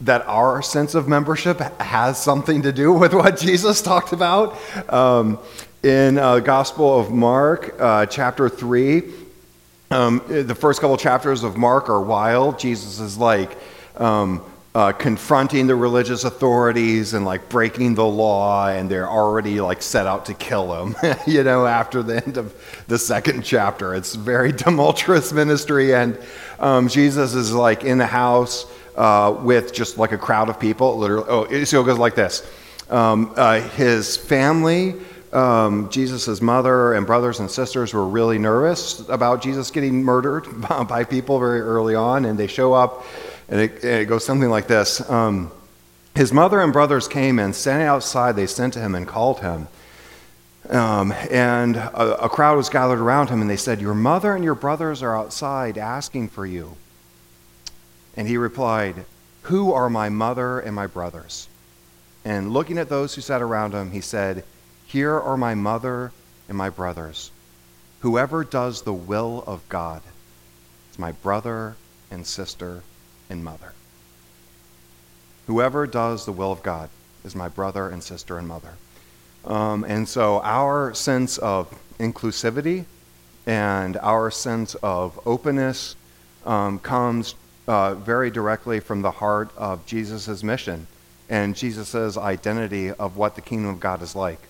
that 0.00 0.26
our 0.26 0.62
sense 0.62 0.94
of 0.94 1.08
membership 1.08 1.60
has 1.78 2.16
something 2.16 2.62
to 2.62 2.72
do 2.72 2.90
with 2.94 3.12
what 3.12 3.36
Jesus 3.36 3.82
talked 3.82 4.14
about. 4.14 4.56
Um, 4.90 5.38
in 5.82 6.16
uh, 6.16 6.38
Gospel 6.38 6.98
of 6.98 7.10
Mark, 7.10 7.76
uh, 7.78 8.06
chapter 8.06 8.48
three, 8.48 9.12
um, 9.90 10.22
the 10.26 10.54
first 10.54 10.80
couple 10.80 10.96
chapters 10.96 11.42
of 11.42 11.58
Mark 11.58 11.90
are 11.90 12.00
wild. 12.00 12.58
Jesus 12.58 12.98
is 12.98 13.18
like. 13.18 13.58
Uh, 14.74 14.92
confronting 14.92 15.66
the 15.66 15.74
religious 15.74 16.24
authorities 16.24 17.14
and 17.14 17.24
like 17.24 17.48
breaking 17.48 17.94
the 17.94 18.04
law, 18.04 18.68
and 18.68 18.90
they're 18.90 19.08
already 19.08 19.60
like 19.60 19.82
set 19.82 20.06
out 20.06 20.26
to 20.26 20.34
kill 20.34 20.72
him, 20.74 20.94
you 21.26 21.42
know, 21.42 21.66
after 21.66 22.02
the 22.02 22.24
end 22.24 22.36
of 22.36 22.54
the 22.86 22.98
second 22.98 23.42
chapter. 23.42 23.94
It's 23.94 24.14
very 24.14 24.52
tumultuous 24.52 25.32
ministry, 25.32 25.94
and 25.94 26.18
um, 26.60 26.86
Jesus 26.86 27.34
is 27.34 27.52
like 27.52 27.82
in 27.82 27.98
the 27.98 28.06
house 28.06 28.66
uh, 28.94 29.34
with 29.42 29.72
just 29.72 29.96
like 29.96 30.12
a 30.12 30.18
crowd 30.18 30.50
of 30.50 30.60
people. 30.60 30.98
Literally, 30.98 31.26
oh, 31.28 31.42
it 31.44 31.66
so 31.66 31.80
it 31.80 31.86
goes 31.86 31.98
like 31.98 32.14
this 32.14 32.48
um, 32.90 33.32
uh, 33.36 33.60
His 33.60 34.16
family. 34.16 34.94
Um, 35.32 35.90
Jesus' 35.90 36.40
mother 36.40 36.94
and 36.94 37.06
brothers 37.06 37.40
and 37.40 37.50
sisters 37.50 37.92
were 37.92 38.06
really 38.06 38.38
nervous 38.38 39.06
about 39.08 39.42
Jesus 39.42 39.70
getting 39.70 40.02
murdered 40.02 40.46
by 40.88 41.04
people 41.04 41.38
very 41.38 41.60
early 41.60 41.94
on, 41.94 42.24
and 42.24 42.38
they 42.38 42.46
show 42.46 42.72
up 42.72 43.04
and 43.48 43.60
it, 43.60 43.84
it 43.84 44.08
goes 44.08 44.24
something 44.24 44.50
like 44.50 44.66
this 44.66 45.08
um, 45.10 45.50
His 46.14 46.32
mother 46.32 46.60
and 46.60 46.72
brothers 46.72 47.08
came 47.08 47.38
and 47.38 47.54
standing 47.54 47.86
outside, 47.86 48.36
they 48.36 48.46
sent 48.46 48.74
to 48.74 48.80
him 48.80 48.94
and 48.94 49.06
called 49.06 49.40
him. 49.40 49.68
Um, 50.68 51.12
and 51.30 51.76
a, 51.76 52.24
a 52.24 52.28
crowd 52.28 52.56
was 52.56 52.68
gathered 52.68 52.98
around 52.98 53.30
him, 53.30 53.40
and 53.40 53.48
they 53.48 53.56
said, 53.56 53.80
Your 53.80 53.94
mother 53.94 54.34
and 54.34 54.44
your 54.44 54.54
brothers 54.54 55.02
are 55.02 55.16
outside 55.16 55.78
asking 55.78 56.28
for 56.28 56.44
you. 56.44 56.76
And 58.16 58.28
he 58.28 58.36
replied, 58.36 59.06
Who 59.42 59.72
are 59.72 59.88
my 59.88 60.08
mother 60.08 60.60
and 60.60 60.74
my 60.74 60.86
brothers? 60.86 61.48
And 62.24 62.52
looking 62.52 62.76
at 62.76 62.90
those 62.90 63.14
who 63.14 63.22
sat 63.22 63.40
around 63.40 63.72
him, 63.72 63.92
he 63.92 64.02
said, 64.02 64.44
Here 64.86 65.18
are 65.18 65.38
my 65.38 65.54
mother 65.54 66.12
and 66.48 66.58
my 66.58 66.68
brothers. 66.68 67.30
Whoever 68.00 68.44
does 68.44 68.82
the 68.82 68.92
will 68.92 69.42
of 69.46 69.66
God 69.70 70.02
is 70.92 70.98
my 70.98 71.12
brother 71.12 71.76
and 72.10 72.26
sister 72.26 72.82
and 73.30 73.44
mother. 73.44 73.72
Whoever 75.46 75.86
does 75.86 76.26
the 76.26 76.32
will 76.32 76.52
of 76.52 76.62
God 76.62 76.90
is 77.24 77.34
my 77.34 77.48
brother 77.48 77.88
and 77.88 78.02
sister 78.02 78.38
and 78.38 78.46
mother. 78.46 78.74
Um, 79.44 79.84
and 79.84 80.08
so 80.08 80.40
our 80.42 80.92
sense 80.94 81.38
of 81.38 81.72
inclusivity 81.98 82.84
and 83.46 83.96
our 83.96 84.30
sense 84.30 84.74
of 84.76 85.18
openness 85.26 85.96
um, 86.44 86.78
comes 86.78 87.34
uh, 87.66 87.94
very 87.94 88.30
directly 88.30 88.80
from 88.80 89.02
the 89.02 89.10
heart 89.10 89.50
of 89.56 89.84
Jesus' 89.86 90.42
mission 90.42 90.86
and 91.28 91.54
Jesus' 91.54 92.16
identity 92.16 92.90
of 92.90 93.16
what 93.16 93.34
the 93.34 93.40
kingdom 93.40 93.70
of 93.70 93.80
God 93.80 94.02
is 94.02 94.14
like. 94.14 94.40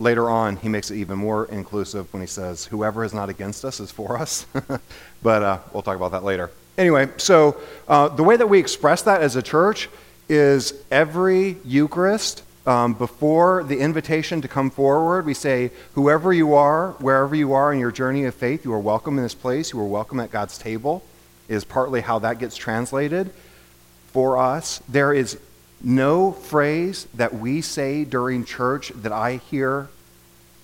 Later 0.00 0.30
on, 0.30 0.56
he 0.56 0.68
makes 0.68 0.90
it 0.90 0.96
even 0.96 1.18
more 1.18 1.46
inclusive 1.46 2.12
when 2.12 2.20
he 2.20 2.26
says, 2.28 2.66
Whoever 2.66 3.04
is 3.04 3.12
not 3.12 3.28
against 3.28 3.64
us 3.64 3.80
is 3.80 3.90
for 3.90 4.16
us. 4.16 4.46
but 5.22 5.42
uh, 5.42 5.58
we'll 5.72 5.82
talk 5.82 5.96
about 5.96 6.12
that 6.12 6.22
later. 6.22 6.50
Anyway, 6.78 7.08
so 7.16 7.60
uh, 7.88 8.08
the 8.08 8.22
way 8.22 8.36
that 8.36 8.46
we 8.46 8.60
express 8.60 9.02
that 9.02 9.20
as 9.20 9.34
a 9.34 9.42
church 9.42 9.88
is 10.28 10.72
every 10.92 11.56
Eucharist, 11.64 12.44
um, 12.68 12.94
before 12.94 13.64
the 13.64 13.80
invitation 13.80 14.40
to 14.42 14.48
come 14.48 14.70
forward, 14.70 15.26
we 15.26 15.34
say, 15.34 15.72
Whoever 15.94 16.32
you 16.32 16.54
are, 16.54 16.92
wherever 17.00 17.34
you 17.34 17.52
are 17.54 17.72
in 17.72 17.80
your 17.80 17.90
journey 17.90 18.24
of 18.26 18.34
faith, 18.34 18.64
you 18.64 18.72
are 18.72 18.78
welcome 18.78 19.16
in 19.16 19.24
this 19.24 19.34
place. 19.34 19.72
You 19.72 19.80
are 19.80 19.86
welcome 19.86 20.20
at 20.20 20.30
God's 20.30 20.56
table, 20.56 21.02
is 21.48 21.64
partly 21.64 22.00
how 22.00 22.20
that 22.20 22.38
gets 22.38 22.56
translated 22.56 23.32
for 24.12 24.38
us. 24.38 24.80
There 24.88 25.12
is 25.12 25.38
no 25.82 26.30
phrase 26.30 27.08
that 27.14 27.34
we 27.34 27.60
say 27.60 28.04
during 28.04 28.44
church 28.44 28.92
that 28.94 29.12
I 29.12 29.36
hear 29.36 29.88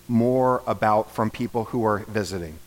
more 0.06 0.62
about 0.66 1.10
from 1.10 1.30
people 1.30 1.64
who 1.64 1.84
are 1.84 2.00
visiting. 2.00 2.58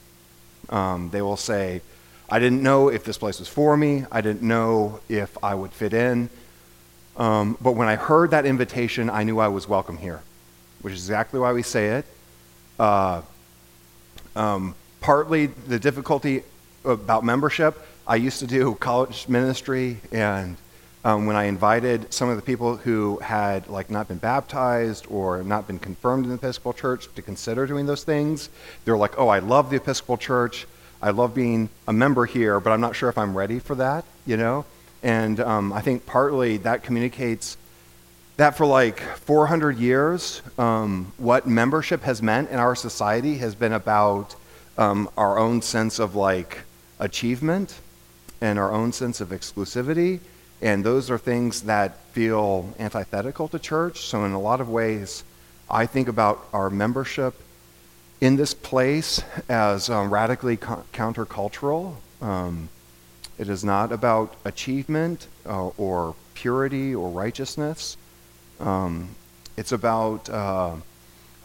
Um, 0.69 1.11
they 1.11 1.21
will 1.21 1.37
say, 1.37 1.81
I 2.29 2.39
didn't 2.39 2.61
know 2.61 2.89
if 2.89 3.05
this 3.05 3.17
place 3.17 3.39
was 3.39 3.47
for 3.47 3.77
me. 3.77 4.05
I 4.11 4.21
didn't 4.21 4.41
know 4.41 4.99
if 5.07 5.37
I 5.41 5.55
would 5.55 5.71
fit 5.71 5.93
in. 5.93 6.29
Um, 7.15 7.57
but 7.61 7.71
when 7.71 7.87
I 7.87 7.95
heard 7.95 8.31
that 8.31 8.45
invitation, 8.45 9.09
I 9.09 9.23
knew 9.23 9.39
I 9.39 9.47
was 9.47 9.67
welcome 9.67 9.97
here, 9.97 10.21
which 10.81 10.93
is 10.93 10.99
exactly 10.99 11.39
why 11.39 11.53
we 11.53 11.63
say 11.63 11.87
it. 11.87 12.05
Uh, 12.77 13.21
um, 14.35 14.75
partly 14.99 15.47
the 15.47 15.79
difficulty 15.79 16.43
about 16.83 17.23
membership, 17.23 17.79
I 18.05 18.17
used 18.17 18.39
to 18.39 18.47
do 18.47 18.75
college 18.75 19.27
ministry, 19.27 19.97
and 20.11 20.57
um, 21.03 21.25
when 21.25 21.35
I 21.35 21.45
invited 21.45 22.13
some 22.13 22.29
of 22.29 22.35
the 22.35 22.41
people 22.41 22.75
who 22.77 23.17
had 23.19 23.67
like 23.67 23.89
not 23.89 24.09
been 24.09 24.17
baptized 24.17 25.07
or 25.09 25.43
not 25.43 25.65
been 25.65 25.79
confirmed 25.79 26.25
in 26.25 26.29
the 26.29 26.35
Episcopal 26.35 26.73
Church 26.73 27.07
to 27.15 27.21
consider 27.21 27.65
doing 27.65 27.85
those 27.85 28.03
things, 28.03 28.49
they 28.85 28.91
were 28.91 28.97
like, 28.97 29.17
"Oh, 29.17 29.27
I 29.29 29.39
love 29.39 29.69
the 29.69 29.77
Episcopal 29.77 30.17
Church. 30.17 30.67
I 31.01 31.11
love 31.11 31.33
being 31.33 31.69
a 31.87 31.93
member 31.93 32.25
here, 32.25 32.59
but 32.59 32.71
I'm 32.71 32.81
not 32.81 32.95
sure 32.95 33.09
if 33.09 33.17
I'm 33.17 33.37
ready 33.37 33.59
for 33.59 33.75
that." 33.75 34.05
You 34.25 34.37
know, 34.37 34.65
and 35.03 35.39
um, 35.39 35.73
I 35.73 35.81
think 35.81 36.05
partly 36.05 36.57
that 36.57 36.83
communicates 36.83 37.57
that 38.37 38.55
for 38.55 38.67
like 38.67 38.99
400 38.99 39.77
years, 39.77 40.43
um, 40.59 41.11
what 41.17 41.47
membership 41.47 42.03
has 42.03 42.21
meant 42.21 42.51
in 42.51 42.59
our 42.59 42.75
society 42.75 43.39
has 43.39 43.55
been 43.55 43.73
about 43.73 44.35
um, 44.77 45.09
our 45.17 45.39
own 45.39 45.61
sense 45.61 45.97
of 45.97 46.15
like 46.15 46.59
achievement 46.99 47.79
and 48.39 48.59
our 48.59 48.71
own 48.71 48.93
sense 48.93 49.21
of 49.21 49.29
exclusivity. 49.29 50.19
And 50.61 50.83
those 50.83 51.09
are 51.09 51.17
things 51.17 51.63
that 51.63 51.97
feel 52.11 52.73
antithetical 52.79 53.47
to 53.49 53.59
church. 53.59 54.01
So, 54.01 54.23
in 54.23 54.31
a 54.31 54.39
lot 54.39 54.61
of 54.61 54.69
ways, 54.69 55.23
I 55.69 55.85
think 55.85 56.07
about 56.07 56.47
our 56.53 56.69
membership 56.69 57.35
in 58.19 58.35
this 58.35 58.53
place 58.53 59.21
as 59.47 59.89
um, 59.89 60.11
radically 60.11 60.57
co- 60.57 60.83
countercultural. 60.93 61.95
Um, 62.21 62.69
it 63.37 63.49
is 63.49 63.63
not 63.63 63.91
about 63.91 64.35
achievement 64.43 65.27
uh, 65.45 65.67
or 65.77 66.15
purity 66.33 66.95
or 66.95 67.09
righteousness. 67.09 67.97
Um, 68.59 69.09
it's 69.55 69.71
about, 69.71 70.29
uh, 70.29 70.75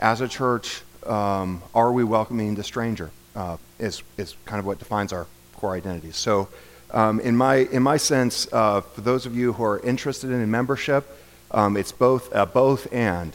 as 0.01 0.21
a 0.21 0.29
church, 0.29 0.81
um, 1.05 1.63
are 1.75 1.93
we 1.93 2.05
welcoming 2.05 2.55
the 2.55 2.65
stranger? 2.65 3.11
Uh, 3.37 3.57
is, 3.79 4.03
is 4.17 4.37
kind 4.45 4.61
of 4.61 4.67
what 4.67 4.79
defines 4.79 5.13
our 5.13 5.27
core 5.57 5.75
identity. 5.75 6.13
So, 6.13 6.49
um, 6.91 7.21
in, 7.21 7.37
my, 7.37 7.57
in 7.57 7.83
my 7.83 7.97
sense, 7.97 8.47
uh, 8.53 8.83
for 8.83 9.01
those 9.01 9.25
of 9.25 9.35
you 9.35 9.55
who 9.55 9.65
are 9.65 9.81
interested 9.81 10.31
in 10.31 10.51
membership, 10.51 11.07
um, 11.51 11.77
it's 11.77 11.93
both, 11.93 12.31
both 12.53 12.93
and. 12.93 13.35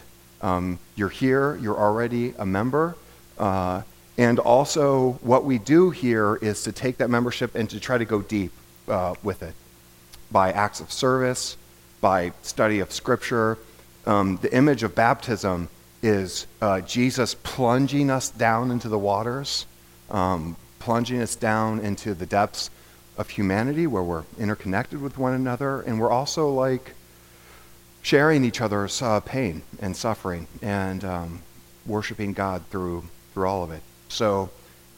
You're 0.96 1.10
here, 1.10 1.56
you're 1.58 1.78
already 1.78 2.34
a 2.38 2.46
member. 2.46 2.96
Uh, 3.38 3.82
and 4.18 4.40
also, 4.40 5.14
what 5.22 5.44
we 5.46 5.60
do 5.60 5.92
here 5.92 6.36
is 6.38 6.64
to 6.64 6.72
take 6.72 6.98
that 6.98 7.10
membership 7.10 7.54
and 7.56 7.70
to 7.70 7.80
try 7.80 7.98
to 7.98 8.06
go 8.06 8.22
deep 8.22 8.52
uh, 8.88 9.14
with 9.24 9.44
it 9.44 9.54
by 10.32 10.52
acts 10.52 10.80
of 10.80 10.92
service, 10.92 11.58
by 12.02 12.32
study 12.42 12.80
of 12.80 12.92
Scripture. 12.92 13.58
Um, 14.06 14.38
the 14.42 14.54
image 14.56 14.84
of 14.84 14.96
baptism 14.96 15.70
is 16.02 16.48
uh, 16.62 16.82
Jesus 16.82 17.36
plunging 17.36 18.10
us 18.10 18.30
down 18.30 18.72
into 18.72 18.90
the 18.90 18.98
waters, 18.98 19.66
um, 20.10 20.56
plunging 20.80 21.22
us 21.22 21.36
down 21.36 21.80
into 21.80 22.14
the 22.14 22.26
depths 22.26 22.70
of 23.18 23.30
humanity 23.30 23.88
where 23.88 24.04
we're 24.04 24.24
interconnected 24.40 25.02
with 25.02 25.18
one 25.18 25.34
another, 25.34 25.82
and 25.82 26.00
we're 26.00 26.12
also 26.12 26.50
like 26.50 26.94
sharing 28.02 28.46
each 28.46 28.62
other's 28.62 29.02
uh, 29.02 29.20
pain 29.22 29.62
and 29.82 29.96
suffering 29.96 30.48
and 30.62 31.04
um, 31.04 31.42
worshiping 31.86 32.34
God 32.34 32.64
through, 32.70 33.04
through 33.38 33.48
all 33.48 33.64
of 33.64 33.70
it. 33.70 33.84
So 34.10 34.50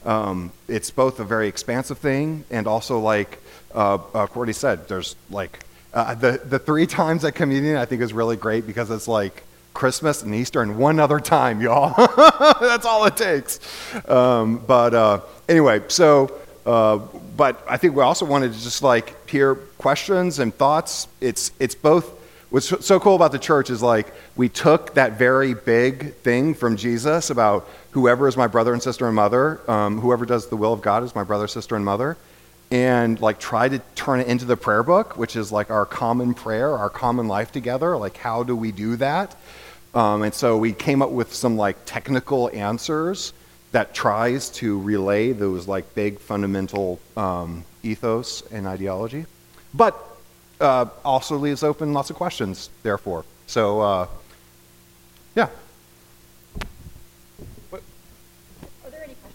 um, 0.06 0.50
it's 0.66 0.90
both 0.90 1.20
a 1.20 1.24
very 1.24 1.46
expansive 1.46 1.98
thing 1.98 2.44
and 2.50 2.66
also 2.66 2.98
like 2.98 3.38
uh, 3.74 3.98
uh, 4.14 4.26
Cordy 4.28 4.54
said, 4.54 4.88
there's 4.88 5.14
like 5.28 5.62
uh, 5.92 6.14
the, 6.14 6.40
the 6.42 6.58
three 6.58 6.86
times 7.00 7.22
at 7.26 7.34
communion 7.34 7.76
I 7.76 7.84
think 7.84 8.00
is 8.00 8.14
really 8.14 8.38
great 8.38 8.66
because 8.66 8.90
it's 8.90 9.06
like 9.06 9.44
Christmas 9.74 10.22
and 10.22 10.34
Easter 10.34 10.62
and 10.62 10.78
one 10.78 10.98
other 10.98 11.20
time, 11.20 11.60
y'all. 11.60 11.94
That's 12.60 12.86
all 12.86 13.04
it 13.04 13.18
takes. 13.18 13.60
Um, 14.08 14.56
but 14.66 14.94
uh, 14.94 15.20
anyway, 15.46 15.82
so, 15.88 16.34
uh, 16.64 16.96
but 17.36 17.62
I 17.68 17.76
think 17.76 17.94
we 17.94 18.02
also 18.02 18.24
wanted 18.24 18.54
to 18.54 18.58
just 18.58 18.82
like 18.82 19.28
hear 19.28 19.56
questions 19.76 20.38
and 20.38 20.54
thoughts. 20.54 21.08
It's, 21.20 21.52
it's 21.60 21.74
both, 21.74 22.10
what's 22.50 22.84
so 22.84 23.00
cool 23.00 23.14
about 23.16 23.32
the 23.32 23.38
church 23.38 23.70
is 23.70 23.82
like 23.82 24.12
we 24.36 24.48
took 24.48 24.94
that 24.94 25.12
very 25.12 25.54
big 25.54 26.14
thing 26.16 26.54
from 26.54 26.76
Jesus 26.76 27.30
about 27.30 27.68
whoever 27.92 28.28
is 28.28 28.36
my 28.36 28.46
brother 28.46 28.72
and 28.72 28.82
sister 28.82 29.06
and 29.06 29.16
mother, 29.16 29.60
um, 29.70 30.00
whoever 30.00 30.26
does 30.26 30.48
the 30.48 30.56
will 30.56 30.72
of 30.72 30.82
God 30.82 31.02
is 31.02 31.14
my 31.14 31.24
brother, 31.24 31.46
sister, 31.48 31.76
and 31.76 31.84
mother 31.84 32.16
and 32.70 33.20
like 33.20 33.40
try 33.40 33.68
to 33.68 33.80
turn 33.94 34.20
it 34.20 34.28
into 34.28 34.44
the 34.44 34.56
prayer 34.56 34.82
book, 34.82 35.16
which 35.16 35.34
is 35.36 35.50
like 35.50 35.70
our 35.70 35.84
common 35.84 36.34
prayer, 36.34 36.76
our 36.76 36.90
common 36.90 37.26
life 37.26 37.50
together. 37.50 37.96
Like, 37.96 38.16
how 38.16 38.42
do 38.42 38.54
we 38.54 38.70
do 38.70 38.96
that? 38.96 39.34
Um, 39.94 40.22
and 40.22 40.32
so 40.32 40.56
we 40.56 40.72
came 40.72 41.02
up 41.02 41.10
with 41.10 41.34
some 41.34 41.56
like 41.56 41.76
technical 41.84 42.48
answers 42.50 43.32
that 43.72 43.92
tries 43.92 44.50
to 44.50 44.78
relay 44.80 45.32
those 45.32 45.66
like 45.66 45.94
big 45.94 46.20
fundamental 46.20 47.00
um, 47.16 47.64
ethos 47.82 48.42
and 48.52 48.66
ideology, 48.66 49.26
but 49.74 50.09
uh, 50.60 50.86
also 51.04 51.36
leaves 51.36 51.62
open 51.62 51.92
lots 51.92 52.10
of 52.10 52.16
questions. 52.16 52.70
Therefore, 52.82 53.24
so 53.46 53.80
uh, 53.80 54.06
yeah. 55.34 55.48
Are 57.72 57.80
there 58.90 59.02
any 59.04 59.14
questions? 59.14 59.34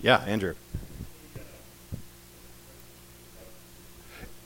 Yeah, 0.00 0.16
Andrew. 0.26 0.54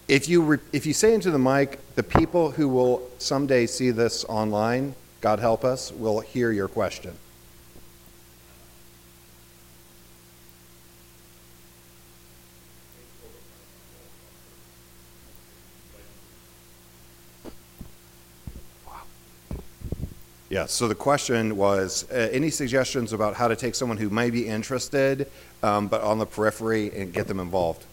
If 0.08 0.28
you, 0.28 0.42
re- 0.42 0.58
if 0.72 0.86
you 0.86 0.92
say 0.92 1.14
into 1.14 1.30
the 1.30 1.38
mic, 1.38 1.80
the 1.96 2.02
people 2.02 2.50
who 2.50 2.68
will 2.68 3.02
someday 3.18 3.66
see 3.66 3.90
this 3.90 4.24
online, 4.26 4.94
God 5.22 5.38
help 5.38 5.64
us, 5.64 5.90
will 5.90 6.20
hear 6.20 6.52
your 6.52 6.68
question. 6.68 7.16
Yeah, 20.48 20.66
so 20.66 20.86
the 20.86 20.94
question 20.94 21.56
was 21.56 22.06
uh, 22.10 22.28
any 22.30 22.50
suggestions 22.50 23.12
about 23.12 23.34
how 23.34 23.48
to 23.48 23.56
take 23.56 23.74
someone 23.74 23.98
who 23.98 24.10
may 24.10 24.30
be 24.30 24.46
interested 24.46 25.30
um, 25.62 25.88
but 25.88 26.02
on 26.02 26.18
the 26.18 26.26
periphery 26.26 26.90
and 26.94 27.12
get 27.12 27.26
them 27.26 27.40
involved? 27.40 27.84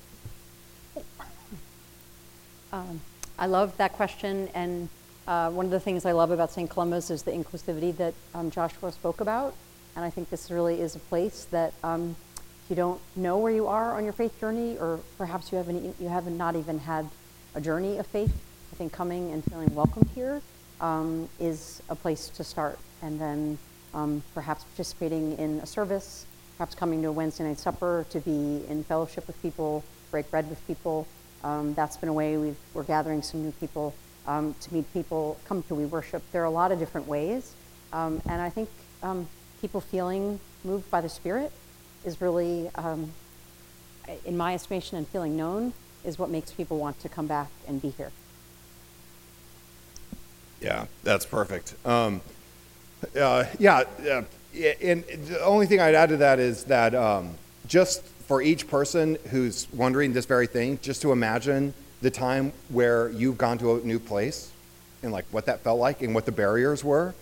Um, 2.72 3.02
I 3.44 3.48
love 3.48 3.76
that 3.76 3.92
question, 3.92 4.48
and 4.56 4.88
Uh, 5.26 5.50
one 5.50 5.66
of 5.66 5.72
the 5.72 5.80
things 5.80 6.06
I 6.06 6.12
love 6.12 6.32
about 6.32 6.52
St. 6.52 6.70
Columba's 6.70 7.10
is 7.10 7.24
the 7.24 7.32
inclusivity 7.32 7.96
that 7.96 8.14
um, 8.34 8.52
Joshua 8.52 8.92
spoke 8.92 9.22
about. 9.22 9.54
And 9.96 10.04
I 10.04 10.10
think 10.10 10.30
this 10.30 10.52
really 10.52 10.82
is 10.82 10.98
a 10.98 11.00
place 11.00 11.48
that 11.52 11.74
um, 11.82 12.16
if 12.64 12.70
you 12.70 12.76
don't 12.76 13.00
know 13.16 13.38
where 13.38 13.54
you 13.54 13.68
are 13.68 13.96
on 13.98 14.04
your 14.04 14.12
faith 14.12 14.38
journey, 14.42 14.78
or 14.78 15.00
perhaps 15.18 15.50
you 15.50 15.58
haven't, 15.58 15.96
you 15.98 16.10
haven't 16.10 16.38
not 16.38 16.58
even 16.58 16.78
had 16.80 17.08
a 17.56 17.62
journey 17.62 18.00
of 18.00 18.08
faith, 18.08 18.34
I 18.74 18.76
think 18.76 18.92
coming 18.92 19.32
and 19.32 19.44
feeling 19.46 19.74
welcomed 19.74 20.10
here 20.14 20.42
um, 20.82 21.30
is 21.40 21.82
a 21.88 21.96
place 21.96 22.28
to 22.38 22.44
start. 22.44 22.78
And 23.02 23.20
then 23.20 23.58
um, 23.94 24.24
perhaps 24.34 24.66
participating 24.66 25.38
in 25.38 25.60
a 25.60 25.66
service, 25.66 26.26
perhaps 26.58 26.76
coming 26.76 27.02
to 27.04 27.08
a 27.08 27.12
Wednesday 27.14 27.46
night 27.46 27.60
supper 27.60 28.06
to 28.10 28.20
be 28.20 28.66
in 28.68 28.84
fellowship 28.84 29.26
with 29.26 29.42
people, 29.42 29.86
break 30.12 30.30
bread 30.30 30.50
with 30.50 30.60
people. 30.68 31.08
Um, 31.44 31.74
that's 31.74 31.98
been 31.98 32.10
a 32.10 32.14
way 32.14 32.38
we've, 32.38 32.58
we're 32.74 32.84
gathering 32.84 33.22
some 33.22 33.44
new 33.44 33.52
people 33.60 33.94
um, 34.28 34.56
to 34.62 34.74
meet 34.74 34.92
people, 34.94 35.38
come 35.46 35.64
to 35.64 35.76
We 35.76 35.86
Worship. 35.86 36.24
There 36.32 36.42
are 36.42 36.46
a 36.46 36.52
lot 36.52 36.72
of 36.72 36.80
different 36.80 37.08
ways. 37.08 37.54
Um, 37.92 38.22
and 38.28 38.42
I 38.42 38.50
think 38.50 38.70
um, 39.02 39.28
people 39.62 39.82
feeling 39.82 40.40
moved 40.64 40.90
by 40.90 41.02
the 41.02 41.10
Spirit 41.10 41.52
is 42.06 42.22
really, 42.22 42.70
um, 42.76 43.12
in 44.26 44.38
my 44.38 44.54
estimation, 44.54 44.98
and 44.98 45.08
feeling 45.08 45.36
known 45.36 45.74
is 46.04 46.18
what 46.18 46.30
makes 46.30 46.52
people 46.52 46.78
want 46.78 47.00
to 47.02 47.10
come 47.10 47.28
back 47.28 47.50
and 47.68 47.82
be 47.82 47.90
here. 47.90 48.12
Yeah, 50.62 50.86
that's 51.04 51.26
perfect. 51.26 51.76
Um, 51.86 52.22
uh, 53.20 53.46
yeah, 53.60 53.84
uh, 54.10 54.24
and 54.82 55.04
the 55.04 55.44
only 55.44 55.66
thing 55.66 55.82
I'd 55.82 55.96
add 55.96 56.10
to 56.10 56.18
that 56.18 56.40
is 56.40 56.64
that 56.66 56.94
just 57.68 58.04
for 58.34 58.42
each 58.42 58.68
person 58.68 59.16
who's 59.30 59.68
wondering 59.72 60.12
this 60.12 60.26
very 60.26 60.48
thing, 60.48 60.80
just 60.82 61.04
to 61.04 61.12
imagine 61.12 61.72
the 62.02 62.10
time 62.10 62.52
where 62.70 63.10
you've 63.10 63.38
gone 63.38 63.60
to 63.60 63.76
a 63.76 63.80
new 63.82 64.00
place 64.00 64.52
and 65.04 65.12
like 65.12 65.24
what 65.30 65.46
that 65.46 65.60
felt 65.60 65.80
like 65.80 66.02
and 66.02 66.16
what 66.16 66.26
the 66.26 66.32
barriers 66.32 66.84
were. 66.84 67.14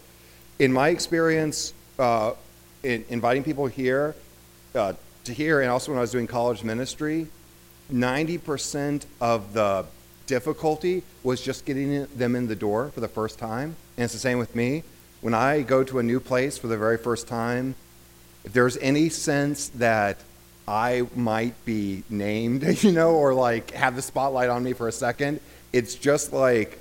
In 0.57 0.71
my 0.71 0.87
experience, 0.87 1.73
uh, 1.99 2.31
in 2.83 3.03
inviting 3.09 3.43
people 3.43 3.67
here 3.67 4.15
uh, 4.73 4.93
to 5.25 5.33
here, 5.33 5.59
and 5.59 5.69
also 5.69 5.91
when 5.91 5.97
I 5.97 6.01
was 6.01 6.11
doing 6.11 6.27
college 6.27 6.63
ministry, 6.63 7.27
90% 7.91 9.05
of 9.19 9.51
the 9.51 9.85
difficulty 10.27 11.03
was 11.23 11.41
just 11.41 11.65
getting 11.65 12.05
them 12.15 12.37
in 12.37 12.47
the 12.47 12.55
door 12.55 12.89
for 12.91 13.01
the 13.01 13.09
first 13.09 13.37
time. 13.37 13.75
And 13.97 14.05
it's 14.05 14.13
the 14.13 14.19
same 14.19 14.37
with 14.37 14.55
me. 14.55 14.83
When 15.19 15.33
I 15.33 15.63
go 15.63 15.83
to 15.83 15.99
a 15.99 16.03
new 16.03 16.21
place 16.21 16.57
for 16.57 16.67
the 16.67 16.77
very 16.77 16.97
first 16.97 17.27
time, 17.27 17.75
if 18.45 18.53
there's 18.53 18.77
any 18.77 19.09
sense 19.09 19.67
that 19.75 20.17
I 20.71 21.05
might 21.15 21.65
be 21.65 22.03
named, 22.09 22.63
you 22.83 22.93
know, 22.93 23.15
or 23.15 23.33
like 23.33 23.71
have 23.71 23.97
the 23.97 24.01
spotlight 24.01 24.49
on 24.49 24.63
me 24.63 24.71
for 24.71 24.87
a 24.87 24.91
second, 24.91 25.41
it's 25.73 25.95
just 25.95 26.31
like 26.31 26.79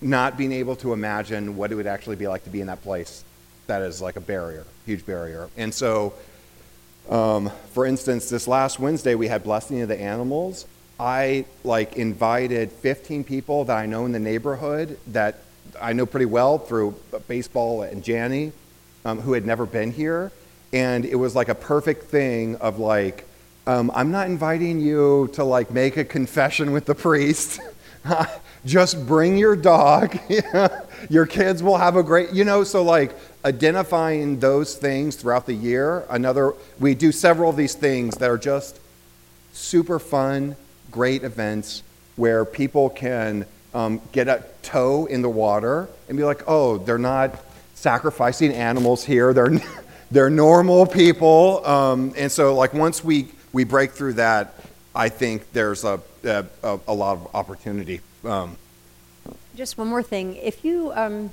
not 0.00 0.38
being 0.38 0.52
able 0.52 0.74
to 0.76 0.94
imagine 0.94 1.54
what 1.54 1.70
it 1.70 1.74
would 1.74 1.86
actually 1.86 2.16
be 2.16 2.26
like 2.26 2.44
to 2.44 2.50
be 2.50 2.62
in 2.62 2.68
that 2.68 2.82
place. 2.82 3.22
That 3.66 3.82
is 3.82 4.00
like 4.00 4.16
a 4.16 4.20
barrier, 4.22 4.64
huge 4.86 5.04
barrier. 5.04 5.50
And 5.58 5.72
so, 5.72 6.14
um, 7.10 7.50
for 7.72 7.84
instance, 7.84 8.30
this 8.30 8.48
last 8.48 8.80
Wednesday 8.80 9.14
we 9.14 9.28
had 9.28 9.44
blessing 9.44 9.82
of 9.82 9.88
the 9.88 10.00
animals. 10.00 10.66
I 10.98 11.44
like 11.62 11.96
invited 11.96 12.72
15 12.72 13.24
people 13.24 13.66
that 13.66 13.76
I 13.76 13.84
know 13.84 14.06
in 14.06 14.12
the 14.12 14.18
neighborhood 14.18 14.98
that 15.08 15.40
I 15.78 15.92
know 15.92 16.06
pretty 16.06 16.26
well 16.26 16.56
through 16.56 16.94
baseball 17.28 17.82
and 17.82 18.02
Janny, 18.02 18.52
um, 19.04 19.20
who 19.20 19.34
had 19.34 19.44
never 19.44 19.66
been 19.66 19.92
here, 19.92 20.32
and 20.72 21.04
it 21.04 21.16
was 21.16 21.34
like 21.34 21.48
a 21.48 21.54
perfect 21.54 22.04
thing 22.04 22.56
of 22.56 22.78
like, 22.78 23.26
um, 23.66 23.90
I'm 23.94 24.10
not 24.10 24.26
inviting 24.26 24.80
you 24.80 25.30
to 25.34 25.44
like 25.44 25.70
make 25.70 25.96
a 25.96 26.04
confession 26.04 26.72
with 26.72 26.86
the 26.86 26.94
priest. 26.94 27.60
Just 28.64 29.06
bring 29.06 29.36
your 29.36 29.56
dog. 29.56 30.18
your 31.10 31.26
kids 31.26 31.62
will 31.62 31.76
have 31.76 31.96
a 31.96 32.02
great, 32.02 32.32
you 32.32 32.44
know. 32.44 32.64
So 32.64 32.82
like 32.82 33.12
identifying 33.44 34.38
those 34.38 34.76
things 34.76 35.16
throughout 35.16 35.46
the 35.46 35.54
year. 35.54 36.04
Another, 36.10 36.54
we 36.78 36.94
do 36.94 37.10
several 37.12 37.50
of 37.50 37.56
these 37.56 37.74
things 37.74 38.16
that 38.18 38.28
are 38.28 38.38
just 38.38 38.78
super 39.52 39.98
fun, 39.98 40.56
great 40.90 41.24
events 41.24 41.82
where 42.16 42.44
people 42.44 42.90
can 42.90 43.46
um, 43.72 44.00
get 44.12 44.28
a 44.28 44.44
toe 44.62 45.06
in 45.06 45.22
the 45.22 45.28
water 45.28 45.88
and 46.08 46.18
be 46.18 46.24
like, 46.24 46.42
oh, 46.46 46.78
they're 46.78 46.98
not 46.98 47.34
sacrificing 47.74 48.52
animals 48.52 49.04
here. 49.04 49.32
They're, 49.32 49.58
they're 50.10 50.30
normal 50.30 50.86
people. 50.86 51.64
Um, 51.66 52.12
and 52.16 52.30
so, 52.30 52.54
like, 52.54 52.74
once 52.74 53.04
we, 53.04 53.28
we 53.52 53.64
break 53.64 53.92
through 53.92 54.14
that, 54.14 54.54
I 54.94 55.08
think 55.08 55.52
there's 55.52 55.84
a, 55.84 56.00
a, 56.24 56.44
a 56.62 56.94
lot 56.94 57.18
of 57.18 57.34
opportunity. 57.34 58.00
Um, 58.24 58.56
Just 59.54 59.78
one 59.78 59.88
more 59.88 60.02
thing. 60.02 60.36
If 60.36 60.64
you 60.64 60.92
um, 60.94 61.30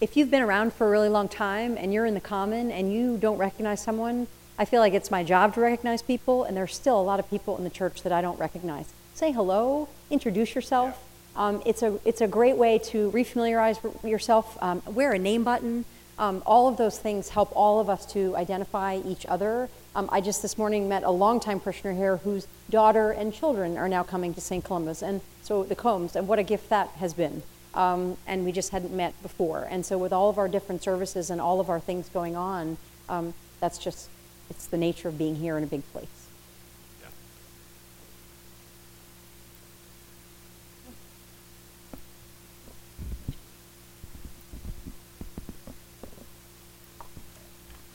if 0.00 0.16
you've 0.16 0.30
been 0.30 0.42
around 0.42 0.72
for 0.72 0.86
a 0.86 0.90
really 0.90 1.08
long 1.08 1.28
time 1.28 1.76
and 1.78 1.92
you're 1.92 2.06
in 2.06 2.14
the 2.14 2.20
common 2.20 2.70
and 2.70 2.92
you 2.92 3.16
don't 3.18 3.38
recognize 3.38 3.80
someone, 3.82 4.26
I 4.58 4.64
feel 4.64 4.80
like 4.80 4.94
it's 4.94 5.10
my 5.10 5.22
job 5.22 5.54
to 5.54 5.60
recognize 5.60 6.02
people, 6.02 6.44
and 6.44 6.56
there's 6.56 6.74
still 6.74 7.00
a 7.00 7.02
lot 7.02 7.20
of 7.20 7.28
people 7.28 7.56
in 7.58 7.64
the 7.64 7.70
church 7.70 8.02
that 8.02 8.12
I 8.12 8.20
don't 8.20 8.38
recognize. 8.38 8.92
Say 9.14 9.32
hello, 9.32 9.88
introduce 10.10 10.54
yourself. 10.54 10.98
Um, 11.36 11.62
it's 11.64 11.82
a 11.82 11.98
it's 12.04 12.20
a 12.20 12.28
great 12.28 12.56
way 12.56 12.78
to 12.78 13.10
refamiliarize 13.12 13.78
yourself. 14.08 14.56
Um, 14.62 14.82
wear 14.86 15.12
a 15.12 15.18
name 15.18 15.44
button. 15.44 15.84
Um, 16.18 16.42
all 16.44 16.68
of 16.68 16.76
those 16.76 16.98
things 16.98 17.30
help 17.30 17.50
all 17.54 17.80
of 17.80 17.88
us 17.88 18.04
to 18.12 18.36
identify 18.36 18.96
each 19.04 19.24
other. 19.26 19.68
Um, 19.94 20.08
I 20.12 20.20
just 20.20 20.42
this 20.42 20.56
morning 20.58 20.88
met 20.88 21.02
a 21.02 21.10
longtime 21.10 21.60
parishioner 21.60 21.94
here 21.94 22.18
whose 22.18 22.46
daughter 22.70 23.10
and 23.10 23.32
children 23.32 23.76
are 23.76 23.88
now 23.88 24.02
coming 24.02 24.34
to 24.34 24.40
St. 24.40 24.64
Columba's, 24.64 25.02
and 25.02 25.20
so 25.42 25.64
the 25.64 25.74
Combs, 25.74 26.16
and 26.16 26.28
what 26.28 26.38
a 26.38 26.42
gift 26.42 26.68
that 26.70 26.88
has 26.90 27.14
been. 27.14 27.42
Um, 27.74 28.18
and 28.26 28.44
we 28.44 28.52
just 28.52 28.70
hadn't 28.70 28.94
met 28.94 29.20
before. 29.22 29.66
And 29.70 29.84
so, 29.86 29.96
with 29.96 30.12
all 30.12 30.28
of 30.28 30.36
our 30.36 30.48
different 30.48 30.82
services 30.82 31.30
and 31.30 31.40
all 31.40 31.58
of 31.58 31.70
our 31.70 31.80
things 31.80 32.10
going 32.10 32.36
on, 32.36 32.76
um, 33.08 33.32
that's 33.60 33.78
just 33.78 34.10
it's 34.50 34.66
the 34.66 34.76
nature 34.76 35.08
of 35.08 35.16
being 35.16 35.36
here 35.36 35.56
in 35.56 35.64
a 35.64 35.66
big 35.66 35.82
place. 35.92 36.21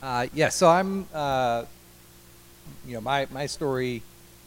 Uh, 0.02 0.28
yeah, 0.34 0.50
so 0.50 0.70
I'm, 0.70 1.08
uh, 1.14 1.66
you 2.86 2.94
know, 2.94 3.02
my, 3.02 3.28
my 3.32 3.46
story 3.46 4.04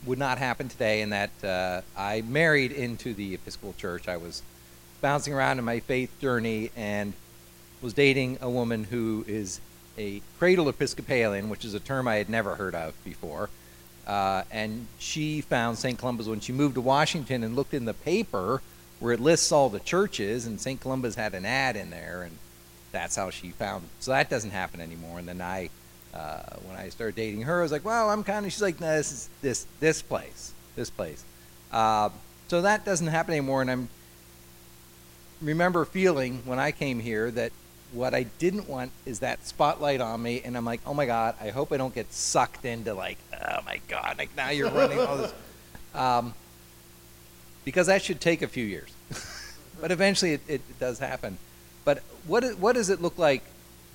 would 0.06 0.18
not 0.18 0.38
happen 0.38 0.68
today 0.68 1.02
in 1.02 1.10
that 1.10 1.30
uh, 1.44 1.80
I 1.96 2.22
married 2.22 2.72
into 2.72 3.14
the 3.14 3.34
Episcopal 3.34 3.74
Church. 3.76 4.08
I 4.08 4.16
was 4.16 4.42
bouncing 5.00 5.34
around 5.34 5.58
in 5.58 5.64
my 5.64 5.80
faith 5.80 6.18
journey 6.20 6.70
and 6.76 7.12
was 7.82 7.92
dating 7.92 8.38
a 8.40 8.48
woman 8.48 8.84
who 8.84 9.24
is 9.26 9.60
a 9.98 10.22
cradle 10.38 10.68
Episcopalian, 10.68 11.48
which 11.48 11.64
is 11.64 11.74
a 11.74 11.80
term 11.80 12.06
I 12.06 12.16
had 12.16 12.28
never 12.28 12.54
heard 12.54 12.74
of 12.74 12.94
before. 13.04 13.50
Uh, 14.06 14.42
and 14.50 14.86
she 14.98 15.40
found 15.40 15.78
St. 15.78 15.98
Columba's 15.98 16.28
when 16.28 16.40
she 16.40 16.52
moved 16.52 16.74
to 16.76 16.80
Washington 16.80 17.44
and 17.44 17.56
looked 17.56 17.74
in 17.74 17.84
the 17.84 17.94
paper 17.94 18.62
where 18.98 19.12
it 19.12 19.20
lists 19.20 19.50
all 19.50 19.68
the 19.70 19.80
churches, 19.80 20.46
and 20.46 20.60
St. 20.60 20.80
Columba's 20.80 21.14
had 21.14 21.34
an 21.34 21.46
ad 21.46 21.74
in 21.74 21.90
there, 21.90 22.22
and 22.22 22.36
that's 22.92 23.16
how 23.16 23.31
she 23.31 23.50
found. 23.50 23.85
So 24.00 24.11
that 24.11 24.31
doesn't 24.31 24.50
happen 24.50 24.81
anymore. 24.81 25.18
And 25.18 25.29
then 25.29 25.40
I, 25.40 25.70
uh, 26.14 26.42
when 26.66 26.76
I 26.76 26.88
started 26.88 27.16
dating 27.16 27.42
her, 27.42 27.61
I 27.61 27.62
was 27.62 27.72
like, 27.72 27.85
well, 27.85 28.11
I'm 28.11 28.24
kind 28.24 28.44
of. 28.44 28.53
She's 28.53 28.62
like, 28.62 28.81
no, 28.81 28.96
this 28.96 29.12
is 29.12 29.29
this 29.42 29.66
this 29.79 30.03
place, 30.03 30.53
this 30.76 30.90
place. 30.90 31.24
Uh, 31.72 32.11
so 32.48 32.62
that 32.62 32.85
doesn't 32.85 33.07
happen 33.07 33.33
anymore. 33.33 33.62
And 33.62 33.70
I'm 33.70 33.88
remember 35.40 35.85
feeling 35.85 36.42
when 36.44 36.59
I 36.59 36.72
came 36.72 37.00
here 37.00 37.31
that 37.31 37.53
what 37.92 38.14
I 38.14 38.24
didn't 38.24 38.68
want 38.68 38.92
is 39.05 39.20
that 39.20 39.46
spotlight 39.46 40.00
on 40.00 40.22
me, 40.22 40.42
and 40.44 40.57
I'm 40.57 40.64
like, 40.64 40.81
oh 40.87 40.94
my 40.94 41.07
god, 41.07 41.35
I 41.40 41.50
hope 41.50 41.72
I 41.72 41.76
don't 41.76 41.94
get 41.94 42.12
sucked 42.12 42.64
into 42.64 42.94
like, 42.94 43.18
oh 43.33 43.61
my 43.66 43.81
god, 43.88 44.16
like 44.18 44.31
now 44.37 44.50
you're 44.50 44.70
running 44.70 45.00
all 45.00 45.16
this, 45.16 45.35
um, 45.94 46.35
because 47.64 47.88
that 47.88 48.03
should 48.03 48.20
take 48.20 48.42
a 48.42 48.48
few 48.48 48.64
years, 48.64 48.90
but 49.81 49.90
eventually 49.90 50.35
it, 50.35 50.40
it 50.46 50.79
does 50.79 50.98
happen. 50.98 51.38
But 51.84 51.98
what 52.26 52.58
what 52.58 52.74
does 52.74 52.90
it 52.90 53.00
look 53.00 53.18
like 53.18 53.42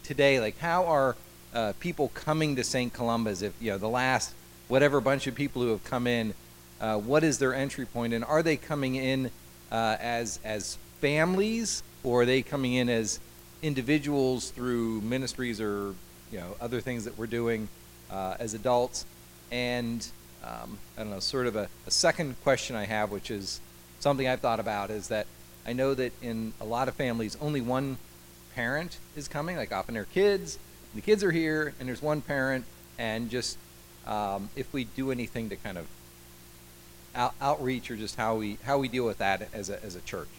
today? 0.04 0.40
Like 0.40 0.58
how 0.60 0.86
are 0.86 1.16
uh, 1.54 1.74
people 1.80 2.10
coming 2.10 2.56
to 2.56 2.64
St. 2.64 2.94
Columba's? 2.94 3.42
If 3.42 3.54
you 3.62 3.72
know 3.72 3.78
the 3.78 3.90
last 3.90 4.34
whatever 4.68 5.00
bunch 5.02 5.28
of 5.28 5.36
people 5.36 5.62
who 5.62 5.70
have 5.70 5.84
come 5.84 6.08
in, 6.08 6.34
uh, 6.82 6.98
what 6.98 7.24
is 7.24 7.38
their 7.38 7.54
entry 7.54 7.86
point, 7.86 8.14
and 8.14 8.26
are 8.26 8.44
they 8.44 8.58
coming 8.58 8.96
in 8.96 9.32
uh, 9.72 9.98
as 10.00 10.40
as 10.44 10.78
families, 11.02 11.84
or 12.04 12.22
are 12.22 12.26
they 12.26 12.42
coming 12.42 12.74
in 12.74 12.90
as 12.90 13.20
individuals 13.62 14.52
through 14.52 15.02
ministries 15.02 15.62
or 15.62 15.96
you 16.32 16.40
know 16.40 16.56
other 16.60 16.82
things 16.82 17.06
that 17.06 17.18
we're 17.18 17.28
doing 17.28 17.68
uh, 18.12 18.36
as 18.40 18.54
adults? 18.54 19.06
And 19.52 20.06
um, 20.44 20.78
I 20.98 21.02
don't 21.02 21.12
know, 21.12 21.20
sort 21.20 21.48
of 21.48 21.56
a, 21.56 21.68
a 21.88 21.92
second 21.92 22.36
question 22.44 22.76
I 22.76 22.86
have, 22.86 23.12
which 23.12 23.32
is 23.32 23.60
something 24.00 24.28
I've 24.28 24.42
thought 24.42 24.60
about, 24.60 24.92
is 24.92 25.08
that 25.08 25.28
I 25.66 25.74
know 25.74 25.94
that 25.96 26.14
in 26.22 26.54
a 26.62 26.66
lot 26.66 26.88
of 26.88 26.94
families, 26.94 27.38
only 27.42 27.62
one 27.62 27.98
parent 28.54 28.98
is 29.16 29.28
coming, 29.28 29.58
like 29.58 29.72
often 29.72 29.96
their 29.96 30.06
kids. 30.06 30.60
The 30.94 31.02
kids 31.02 31.24
are 31.24 31.32
here, 31.32 31.74
and 31.80 31.90
there's 31.90 32.02
one 32.02 32.22
parent, 32.22 32.66
and 32.98 33.30
just 33.30 33.58
um, 34.06 34.50
if 34.56 34.72
we 34.72 34.84
do 34.84 35.12
anything 35.12 35.50
to 35.50 35.56
kind 35.56 35.78
of 35.78 35.88
out, 37.16 37.34
outreach 37.42 37.90
or 37.90 37.96
just 37.96 38.16
how 38.16 38.36
we 38.36 38.58
how 38.64 38.78
we 38.78 38.88
deal 38.88 39.06
with 39.06 39.18
that 39.18 39.50
as 39.54 39.70
a 39.70 39.84
as 39.84 39.96
a 39.96 40.02
church. 40.02 40.30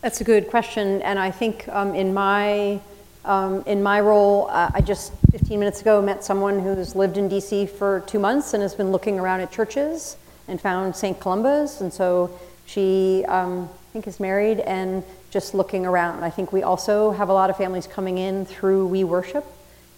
That's 0.00 0.20
a 0.20 0.24
good 0.24 0.48
question, 0.48 1.02
and 1.02 1.18
I 1.18 1.30
think 1.30 1.68
um, 1.68 1.94
in 1.94 2.14
my 2.14 2.80
um, 3.24 3.62
in 3.66 3.82
my 3.82 4.00
role, 4.00 4.48
uh, 4.50 4.70
I 4.74 4.80
just 4.80 5.12
15 5.30 5.58
minutes 5.58 5.82
ago 5.82 6.02
met 6.02 6.24
someone 6.24 6.58
who's 6.58 6.96
lived 6.96 7.18
in 7.18 7.28
DC 7.28 7.68
for 7.68 8.02
two 8.06 8.18
months 8.18 8.54
and 8.54 8.62
has 8.62 8.74
been 8.74 8.90
looking 8.90 9.20
around 9.20 9.42
at 9.42 9.52
churches 9.52 10.16
and 10.48 10.60
found 10.60 10.96
St. 10.96 11.18
Columba's, 11.18 11.80
and 11.80 11.92
so 11.92 12.38
she 12.66 13.24
um, 13.28 13.68
I 13.68 13.92
think 13.92 14.06
is 14.06 14.20
married 14.20 14.60
and 14.60 15.04
just 15.30 15.54
looking 15.54 15.86
around. 15.86 16.24
I 16.24 16.30
think 16.30 16.52
we 16.52 16.62
also 16.62 17.10
have 17.10 17.28
a 17.28 17.32
lot 17.32 17.50
of 17.50 17.56
families 17.56 17.86
coming 17.86 18.18
in 18.18 18.44
through 18.44 18.86
We 18.86 19.04
Worship 19.04 19.44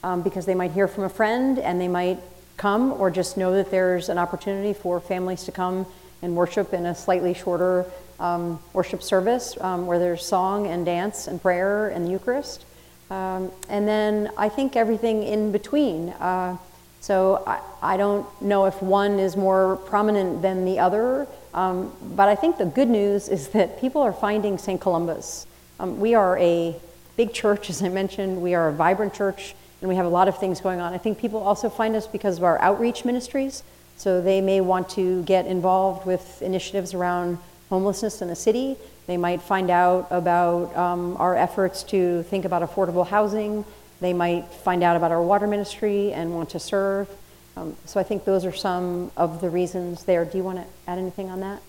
um, 0.03 0.23
because 0.23 0.47
they 0.47 0.55
might 0.55 0.73
hear 0.73 0.87
from 0.87 1.05
a 1.05 1.09
friend 1.09 1.59
and 1.59 1.81
they 1.81 1.89
might 1.89 2.19
come 2.57 2.93
or 2.93 3.11
just 3.11 3.37
know 3.37 3.53
that 3.55 3.71
there's 3.71 4.09
an 4.09 4.19
opportunity 4.19 4.73
for 4.73 5.01
families 5.01 5.45
to 5.45 5.53
come 5.53 5.87
and 6.23 6.37
worship 6.37 6.73
in 6.73 6.87
a 6.87 6.95
slightly 6.95 7.35
shorter 7.35 7.87
um, 8.21 8.61
worship 8.73 9.03
service 9.03 9.57
um, 9.61 9.87
where 9.87 9.99
there's 9.99 10.25
song 10.25 10.67
and 10.67 10.87
dance 10.87 11.27
and 11.27 11.43
prayer 11.43 11.89
and 11.89 12.07
the 12.07 12.11
Eucharist. 12.11 12.65
Um, 13.11 13.51
and 13.69 13.87
then 13.87 14.31
I 14.37 14.49
think 14.49 14.77
everything 14.77 15.23
in 15.23 15.53
between. 15.53 16.11
Uh, 16.11 16.57
so 17.05 17.43
I, 17.47 17.61
I 17.83 17.97
don't 17.99 18.27
know 18.41 18.65
if 18.65 18.81
one 18.81 19.19
is 19.19 19.37
more 19.37 19.77
prominent 19.77 20.41
than 20.41 20.65
the 20.65 20.79
other, 20.79 21.27
um, 21.53 21.93
but 22.17 22.31
I 22.31 22.35
think 22.35 22.57
the 22.57 22.65
good 22.65 22.89
news 22.89 23.29
is 23.29 23.49
that 23.49 23.79
people 23.79 24.01
are 24.01 24.13
finding 24.15 24.57
St. 24.57 24.81
Columba's. 24.81 25.47
Um, 25.79 26.01
we 26.01 26.15
are 26.15 26.39
a 26.39 26.75
big 27.19 27.35
church, 27.35 27.69
as 27.75 27.83
I 27.83 27.91
mentioned, 27.91 28.41
we 28.41 28.55
are 28.55 28.69
a 28.69 28.73
vibrant 28.73 29.13
church, 29.13 29.55
and 29.83 29.91
we 29.91 29.97
have 29.97 30.07
a 30.07 30.09
lot 30.09 30.29
of 30.29 30.39
things 30.39 30.63
going 30.63 30.81
on. 30.81 30.95
I 30.95 30.99
think 30.99 31.19
people 31.19 31.41
also 31.41 31.69
find 31.69 31.95
us 31.95 32.07
because 32.07 32.39
of 32.39 32.45
our 32.45 32.59
outreach 32.63 33.05
ministries, 33.05 33.63
so 33.99 34.23
they 34.23 34.41
may 34.41 34.63
want 34.63 34.89
to 34.91 35.23
get 35.25 35.45
involved 35.45 36.07
with 36.07 36.41
initiatives 36.41 36.95
around 36.95 37.37
homelessness 37.69 38.23
in 38.23 38.29
the 38.29 38.35
city. 38.35 38.79
They 39.07 39.19
might 39.19 39.43
find 39.43 39.69
out 39.69 40.09
about 40.11 40.75
um, 40.75 41.19
our 41.19 41.37
efforts 41.37 41.83
to 41.83 42.23
think 42.23 42.47
about 42.47 42.63
affordable 42.63 43.07
housing. 43.07 43.67
They 44.01 44.13
might 44.13 44.47
find 44.49 44.83
out 44.83 44.97
about 44.97 45.13
our 45.13 45.23
water 45.23 45.47
ministry 45.47 46.13
and 46.13 46.35
want 46.35 46.51
to 46.51 46.59
serve. 46.59 47.09
Um, 47.57 47.77
so 47.85 48.01
I 48.01 48.03
think 48.03 48.25
those 48.25 48.45
are 48.45 48.53
some 48.53 49.11
of 49.17 49.41
the 49.41 49.49
reasons 49.49 50.05
there. 50.05 50.25
Do 50.25 50.39
you 50.39 50.45
want 50.45 50.59
to 50.59 50.67
add 50.91 50.99
anything 50.99 51.31
on 51.31 51.41
that? 51.41 51.63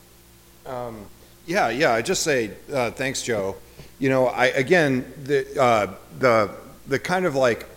Um, 0.66 1.06
yeah, 1.46 1.70
yeah. 1.70 1.94
I 1.94 2.02
just 2.02 2.24
say 2.24 2.52
uh, 2.74 2.92
thanks, 2.92 3.22
Joe. 3.22 3.56
You 4.00 4.10
know, 4.10 4.28
I 4.28 4.48
again 4.48 5.06
the 5.24 5.62
uh, 5.62 5.94
the 6.18 6.52
the 6.88 6.98
kind 6.98 7.26
of 7.26 7.36
like 7.36 7.68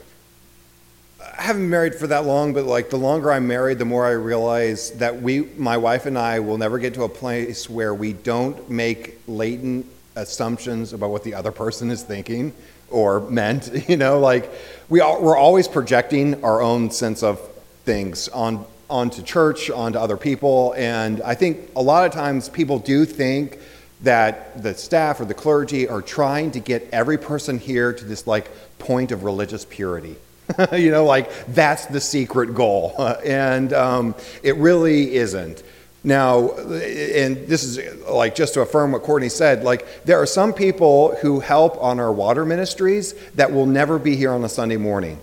I 1.20 1.42
haven't 1.42 1.68
married 1.68 1.94
for 1.94 2.06
that 2.06 2.24
long, 2.24 2.54
but 2.54 2.64
like 2.64 2.90
the 2.90 2.96
longer 2.96 3.30
I'm 3.30 3.46
married, 3.46 3.78
the 3.78 3.84
more 3.84 4.06
I 4.06 4.12
realize 4.12 4.92
that 4.92 5.20
we, 5.20 5.40
my 5.56 5.76
wife 5.76 6.06
and 6.06 6.18
I, 6.18 6.40
will 6.40 6.58
never 6.58 6.78
get 6.78 6.94
to 6.94 7.04
a 7.04 7.08
place 7.08 7.68
where 7.68 7.94
we 7.94 8.12
don't 8.12 8.68
make 8.70 9.20
latent 9.28 9.86
assumptions 10.16 10.92
about 10.92 11.10
what 11.10 11.22
the 11.22 11.34
other 11.34 11.52
person 11.52 11.90
is 11.90 12.02
thinking 12.02 12.52
or 12.90 13.20
meant. 13.20 13.70
You 13.88 13.96
know, 13.96 14.18
like 14.20 14.50
we 14.88 15.00
all, 15.00 15.22
we're 15.22 15.36
always 15.36 15.68
projecting 15.68 16.44
our 16.44 16.60
own 16.60 16.90
sense 16.90 17.22
of 17.22 17.40
things 17.84 18.28
on 18.28 18.66
onto 18.90 19.22
church, 19.22 19.70
onto 19.70 19.98
other 19.98 20.16
people, 20.16 20.74
and 20.76 21.20
I 21.22 21.34
think 21.34 21.70
a 21.76 21.82
lot 21.82 22.06
of 22.06 22.12
times 22.12 22.48
people 22.48 22.78
do 22.78 23.04
think 23.04 23.58
that 24.02 24.62
the 24.62 24.74
staff 24.74 25.20
or 25.20 25.24
the 25.24 25.34
clergy 25.34 25.88
are 25.88 26.02
trying 26.02 26.52
to 26.52 26.60
get 26.60 26.88
every 26.92 27.18
person 27.18 27.58
here 27.58 27.92
to 27.92 28.04
this 28.04 28.26
like 28.26 28.50
point 28.78 29.12
of 29.12 29.24
religious 29.24 29.64
purity. 29.64 30.16
you 30.72 30.90
know, 30.90 31.04
like 31.04 31.30
that's 31.48 31.86
the 31.86 32.00
secret 32.00 32.54
goal. 32.54 32.94
and 33.24 33.72
um, 33.72 34.14
it 34.42 34.56
really 34.56 35.14
isn't. 35.16 35.62
Now, 36.04 36.52
and 36.52 37.48
this 37.48 37.64
is 37.64 38.06
like 38.06 38.34
just 38.34 38.54
to 38.54 38.60
affirm 38.60 38.92
what 38.92 39.02
Courtney 39.02 39.28
said, 39.28 39.64
like 39.64 40.04
there 40.04 40.20
are 40.20 40.26
some 40.26 40.52
people 40.52 41.16
who 41.16 41.40
help 41.40 41.76
on 41.82 41.98
our 41.98 42.12
water 42.12 42.44
ministries 42.44 43.14
that 43.34 43.52
will 43.52 43.66
never 43.66 43.98
be 43.98 44.14
here 44.14 44.30
on 44.30 44.44
a 44.44 44.48
Sunday 44.48 44.76
morning. 44.76 45.18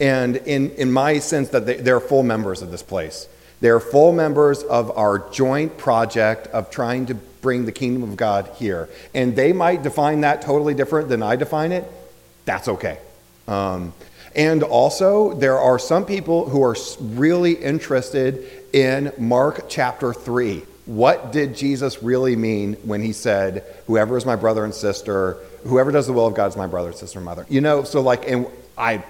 And 0.00 0.36
in, 0.36 0.70
in 0.72 0.92
my 0.92 1.18
sense, 1.18 1.48
that 1.48 1.66
they, 1.66 1.76
they're 1.76 2.00
full 2.00 2.22
members 2.22 2.62
of 2.62 2.70
this 2.70 2.82
place. 2.82 3.28
They're 3.60 3.80
full 3.80 4.12
members 4.12 4.62
of 4.62 4.96
our 4.96 5.18
joint 5.30 5.78
project 5.78 6.46
of 6.48 6.70
trying 6.70 7.06
to 7.06 7.14
bring 7.14 7.64
the 7.64 7.72
kingdom 7.72 8.02
of 8.04 8.16
God 8.16 8.48
here. 8.56 8.88
And 9.14 9.34
they 9.34 9.52
might 9.52 9.82
define 9.82 10.20
that 10.20 10.42
totally 10.42 10.74
different 10.74 11.08
than 11.08 11.22
I 11.22 11.36
define 11.36 11.72
it. 11.72 11.84
That's 12.44 12.68
okay. 12.68 12.98
Um, 13.48 13.92
and 14.34 14.62
also, 14.62 15.34
there 15.34 15.58
are 15.58 15.78
some 15.78 16.04
people 16.04 16.48
who 16.48 16.62
are 16.62 16.76
really 17.00 17.52
interested 17.52 18.44
in 18.72 19.12
Mark 19.18 19.64
chapter 19.68 20.12
3. 20.12 20.62
What 20.86 21.32
did 21.32 21.54
Jesus 21.54 22.02
really 22.02 22.36
mean 22.36 22.74
when 22.84 23.02
he 23.02 23.12
said, 23.12 23.64
Whoever 23.86 24.16
is 24.16 24.24
my 24.24 24.36
brother 24.36 24.64
and 24.64 24.74
sister, 24.74 25.38
whoever 25.64 25.92
does 25.92 26.06
the 26.06 26.12
will 26.12 26.26
of 26.26 26.34
God 26.34 26.46
is 26.46 26.56
my 26.56 26.66
brother, 26.66 26.92
sister, 26.92 27.20
mother? 27.20 27.46
You 27.48 27.60
know, 27.60 27.84
so 27.84 28.00
like, 28.00 28.28
and 28.28 28.46
I. 28.76 29.02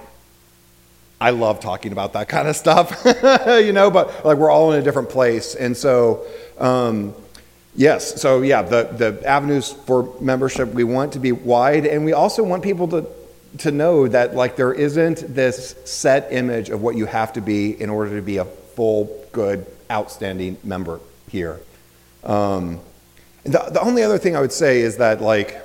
I 1.21 1.31
love 1.31 1.59
talking 1.59 1.91
about 1.91 2.13
that 2.13 2.29
kind 2.29 2.47
of 2.47 2.55
stuff, 2.55 3.05
you 3.05 3.73
know, 3.73 3.91
but 3.91 4.25
like 4.25 4.39
we're 4.39 4.53
all 4.53 4.73
in 4.73 4.79
a 4.79 4.85
different 4.85 5.11
place. 5.11 5.57
And 5.57 5.77
so, 5.77 6.25
um, 6.59 7.13
yes, 7.75 8.23
so 8.23 8.43
yeah, 8.43 8.63
the, 8.63 8.85
the 8.85 9.29
avenues 9.29 9.73
for 9.73 10.15
membership, 10.21 10.73
we 10.73 10.85
want 10.85 11.15
to 11.15 11.19
be 11.19 11.33
wide, 11.33 11.87
and 11.87 12.05
we 12.05 12.13
also 12.13 12.45
want 12.45 12.63
people 12.63 12.87
to 12.87 13.05
to 13.59 13.71
know 13.71 14.07
that 14.09 14.35
like 14.35 14.57
there 14.57 14.73
isn't 14.73 15.35
this 15.35 15.75
set 15.85 16.33
image 16.33 16.69
of 16.69 16.83
what 16.83 16.97
you 16.97 17.07
have 17.07 17.33
to 17.33 17.41
be 17.41 17.81
in 17.81 17.89
order 17.89 18.17
to 18.17 18.23
be 18.23 18.37
a 18.37 18.45
full, 18.45 19.25
good, 19.33 19.67
outstanding 19.91 20.59
member 20.63 21.01
here. 21.31 21.59
Um, 22.23 22.81
the, 23.45 23.59
the 23.71 23.81
only 23.81 24.03
other 24.03 24.19
thing 24.19 24.37
I 24.37 24.41
would 24.41 24.53
say 24.53 24.81
is 24.81 24.99
that 24.99 25.21
like 25.21 25.57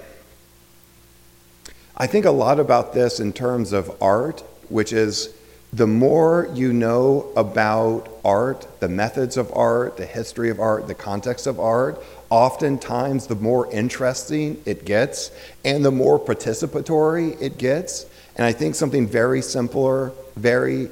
I 1.96 2.08
think 2.08 2.26
a 2.26 2.32
lot 2.32 2.60
about 2.60 2.94
this 2.94 3.20
in 3.20 3.34
terms 3.34 3.74
of 3.74 4.02
art, 4.02 4.42
which 4.70 4.94
is 4.94 5.34
the 5.72 5.88
more 5.88 6.50
you 6.54 6.72
know 6.72 7.32
about 7.36 8.10
art, 8.24 8.68
the 8.80 8.88
methods 8.88 9.38
of 9.38 9.52
art, 9.56 9.98
the 9.98 10.06
history 10.06 10.50
of 10.50 10.60
art, 10.60 10.88
the 10.88 10.96
context 10.96 11.48
of 11.48 11.60
art, 11.60 12.04
oftentimes 12.34 13.28
the 13.28 13.36
more 13.36 13.72
interesting 13.72 14.60
it 14.66 14.86
gets 14.86 15.30
and 15.64 15.86
the 15.86 15.92
more 15.92 16.20
participatory 16.20 17.40
it 17.40 17.60
gets. 17.60 18.08
And 18.36 18.44
I 18.44 18.52
think 18.52 18.74
something 18.74 19.06
very 19.06 19.44
simpler, 19.44 20.12
very 20.36 20.90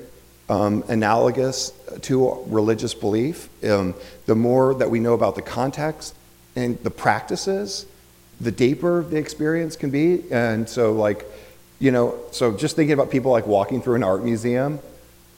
um, 0.49 0.83
analogous 0.87 1.71
to 2.01 2.43
religious 2.45 2.93
belief, 2.93 3.49
um, 3.63 3.95
the 4.27 4.35
more 4.35 4.75
that 4.75 4.91
we 4.91 4.99
know 4.99 5.15
about 5.15 5.33
the 5.33 5.41
context 5.41 6.13
and 6.55 6.77
the 6.83 6.91
practices, 6.91 7.87
the 8.39 8.51
deeper 8.51 9.01
the 9.01 9.17
experience 9.17 9.75
can 9.75 9.89
be. 9.89 10.31
And 10.31 10.69
so, 10.69 10.93
like, 10.93 11.25
you 11.79 11.89
know, 11.89 12.19
so 12.29 12.55
just 12.55 12.75
thinking 12.75 12.93
about 12.93 13.09
people 13.09 13.31
like 13.31 13.47
walking 13.47 13.81
through 13.81 13.95
an 13.95 14.03
art 14.03 14.23
museum, 14.23 14.79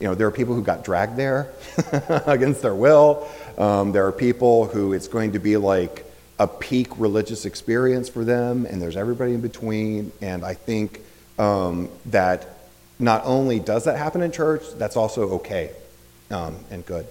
you 0.02 0.10
know, 0.10 0.16
there 0.16 0.28
are 0.28 0.32
people 0.32 0.54
who 0.54 0.62
got 0.62 0.84
dragged 0.84 1.16
there 1.16 1.54
against 2.26 2.62
their 2.62 2.76
will. 2.76 3.26
Um, 3.58 3.92
there 3.92 4.06
are 4.08 4.12
people 4.12 4.66
who 4.66 4.94
it's 4.94 5.08
going 5.08 5.34
to 5.34 5.40
be 5.40 5.58
like 5.58 6.06
a 6.40 6.48
peak 6.48 6.88
religious 6.98 7.46
experience 7.46 8.10
for 8.10 8.24
them, 8.24 8.66
and 8.66 8.82
there's 8.82 8.98
everybody 8.98 9.34
in 9.34 9.42
between. 9.42 10.12
And 10.22 10.44
I 10.44 10.54
think 10.54 11.02
um, 11.38 11.90
that 12.08 12.48
not 13.00 13.22
only 13.26 13.60
does 13.60 13.86
that 13.86 13.98
happen 13.98 14.22
in 14.22 14.32
church, 14.32 14.64
that's 14.78 14.98
also 14.98 15.30
okay 15.32 15.72
um, 16.32 16.58
and 16.72 16.86
good. 16.86 17.06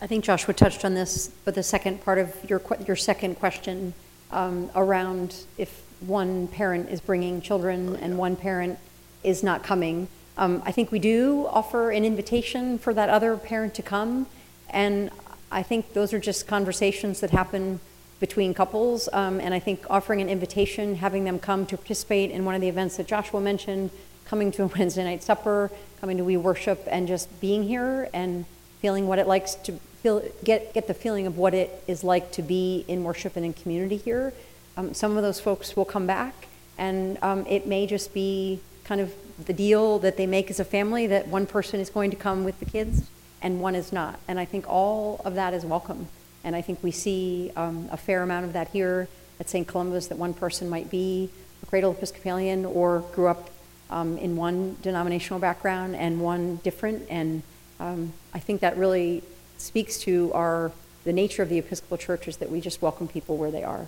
I 0.00 0.06
think 0.06 0.24
Joshua 0.24 0.52
touched 0.52 0.84
on 0.84 0.94
this, 0.94 1.30
but 1.44 1.54
the 1.54 1.62
second 1.62 2.04
part 2.04 2.18
of 2.18 2.34
your 2.48 2.60
your 2.86 2.96
second 2.96 3.36
question 3.36 3.94
um, 4.30 4.70
around 4.74 5.34
if 5.56 5.82
one 6.00 6.48
parent 6.48 6.90
is 6.90 7.00
bringing 7.00 7.40
children 7.40 7.96
and 7.96 8.18
one 8.18 8.36
parent 8.36 8.78
is 9.24 9.42
not 9.42 9.62
coming. 9.62 10.08
Um, 10.38 10.62
I 10.66 10.72
think 10.72 10.92
we 10.92 10.98
do 10.98 11.46
offer 11.50 11.90
an 11.90 12.04
invitation 12.04 12.78
for 12.78 12.92
that 12.94 13.08
other 13.08 13.36
parent 13.36 13.74
to 13.74 13.82
come, 13.82 14.26
and 14.68 15.10
I 15.50 15.62
think 15.62 15.94
those 15.94 16.12
are 16.12 16.18
just 16.18 16.46
conversations 16.46 17.20
that 17.20 17.30
happen 17.30 17.80
between 18.20 18.54
couples. 18.54 19.08
Um, 19.12 19.40
and 19.40 19.54
I 19.54 19.58
think 19.58 19.84
offering 19.88 20.20
an 20.20 20.28
invitation, 20.28 20.96
having 20.96 21.24
them 21.24 21.38
come 21.38 21.66
to 21.66 21.76
participate 21.76 22.30
in 22.30 22.44
one 22.44 22.54
of 22.54 22.60
the 22.60 22.68
events 22.68 22.96
that 22.96 23.06
Joshua 23.06 23.40
mentioned, 23.40 23.90
coming 24.26 24.50
to 24.52 24.64
a 24.64 24.66
Wednesday 24.78 25.04
night 25.04 25.22
supper, 25.22 25.70
coming 26.00 26.16
to 26.18 26.24
We 26.24 26.36
Worship, 26.36 26.82
and 26.86 27.06
just 27.08 27.40
being 27.40 27.62
here 27.62 28.08
and 28.12 28.44
feeling 28.80 29.06
what 29.06 29.18
it 29.18 29.26
likes 29.26 29.54
to 29.54 29.72
feel, 30.02 30.22
get 30.44 30.74
get 30.74 30.86
the 30.86 30.94
feeling 30.94 31.26
of 31.26 31.38
what 31.38 31.54
it 31.54 31.82
is 31.86 32.04
like 32.04 32.30
to 32.32 32.42
be 32.42 32.84
in 32.88 33.04
worship 33.04 33.36
and 33.36 33.44
in 33.44 33.52
community 33.52 33.96
here. 33.96 34.32
Um, 34.76 34.92
some 34.92 35.16
of 35.16 35.22
those 35.22 35.40
folks 35.40 35.74
will 35.74 35.86
come 35.86 36.06
back, 36.06 36.48
and 36.76 37.18
um, 37.22 37.46
it 37.48 37.66
may 37.66 37.86
just 37.86 38.12
be 38.12 38.60
kind 38.84 39.00
of 39.00 39.14
the 39.44 39.52
deal 39.52 39.98
that 39.98 40.16
they 40.16 40.26
make 40.26 40.50
as 40.50 40.60
a 40.60 40.64
family 40.64 41.06
that 41.08 41.28
one 41.28 41.46
person 41.46 41.80
is 41.80 41.90
going 41.90 42.10
to 42.10 42.16
come 42.16 42.44
with 42.44 42.58
the 42.58 42.64
kids 42.64 43.08
and 43.42 43.60
one 43.60 43.74
is 43.74 43.92
not. 43.92 44.18
And 44.26 44.40
I 44.40 44.44
think 44.44 44.68
all 44.68 45.20
of 45.24 45.34
that 45.34 45.52
is 45.54 45.64
welcome. 45.64 46.08
And 46.42 46.56
I 46.56 46.62
think 46.62 46.82
we 46.82 46.90
see 46.90 47.52
um, 47.56 47.88
a 47.92 47.96
fair 47.96 48.22
amount 48.22 48.46
of 48.46 48.52
that 48.54 48.68
here 48.68 49.08
at 49.38 49.48
St. 49.48 49.66
Columba's 49.66 50.08
that 50.08 50.18
one 50.18 50.32
person 50.32 50.68
might 50.68 50.90
be 50.90 51.30
a 51.62 51.66
cradle 51.66 51.92
Episcopalian 51.92 52.64
or 52.64 53.00
grew 53.12 53.28
up 53.28 53.50
um, 53.90 54.16
in 54.18 54.36
one 54.36 54.76
denominational 54.82 55.38
background 55.38 55.96
and 55.96 56.20
one 56.20 56.56
different. 56.56 57.06
And 57.10 57.42
um, 57.78 58.12
I 58.32 58.38
think 58.38 58.60
that 58.62 58.76
really 58.76 59.22
speaks 59.58 59.98
to 60.00 60.32
our 60.34 60.72
the 61.04 61.12
nature 61.12 61.40
of 61.40 61.48
the 61.48 61.58
Episcopal 61.58 61.96
Church 61.96 62.26
is 62.26 62.38
that 62.38 62.50
we 62.50 62.60
just 62.60 62.82
welcome 62.82 63.06
people 63.06 63.36
where 63.36 63.52
they 63.52 63.62
are. 63.62 63.86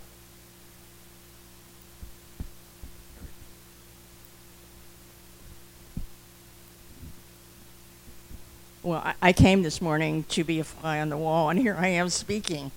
Well, 8.89 9.03
I, 9.05 9.15
I 9.21 9.33
came 9.35 9.63
this 9.63 9.83
morning 9.83 10.25
to 10.31 10.45
be 10.45 10.61
a 10.61 10.65
fly 10.65 10.99
on 10.99 11.11
the 11.11 11.17
wall, 11.19 11.51
and 11.51 11.59
here 11.59 11.77
I 11.79 11.89
am 11.89 12.09
speaking. 12.09 12.71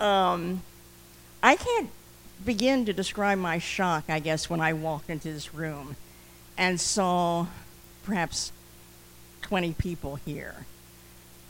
Um, 0.00 0.62
I 1.40 1.54
can't 1.54 1.88
begin 2.44 2.84
to 2.86 2.92
describe 2.92 3.38
my 3.38 3.58
shock, 3.58 4.06
I 4.08 4.18
guess, 4.18 4.50
when 4.50 4.60
I 4.60 4.72
walked 4.72 5.08
into 5.08 5.32
this 5.32 5.54
room 5.54 5.94
and 6.58 6.80
saw 6.80 7.46
perhaps 8.02 8.50
20 9.42 9.74
people 9.74 10.16
here. 10.16 10.66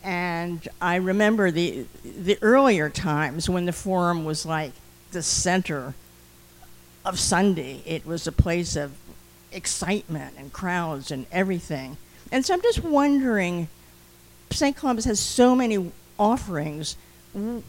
And 0.05 0.69
I 0.79 0.97
remember 0.97 1.51
the, 1.51 1.87
the 2.05 2.37
earlier 2.43 2.91
times 2.91 3.49
when 3.49 3.65
the 3.65 3.73
forum 3.73 4.27
was 4.27 4.45
like 4.45 4.73
the 5.13 5.23
center 5.23 5.95
of 7.03 7.19
Sunday. 7.19 7.81
It 7.87 8.05
was 8.05 8.27
a 8.27 8.33
place 8.33 8.77
of 8.77 8.93
excitement 9.51 10.35
and 10.37 10.53
crowds 10.53 11.11
and 11.11 11.25
everything. 11.33 11.97
And 12.31 12.45
so 12.45 12.53
I'm 12.53 12.61
just 12.61 12.85
wondering 12.85 13.69
St. 14.51 14.77
Columba's 14.77 15.05
has 15.05 15.21
so 15.21 15.55
many 15.55 15.93
offerings. 16.19 16.97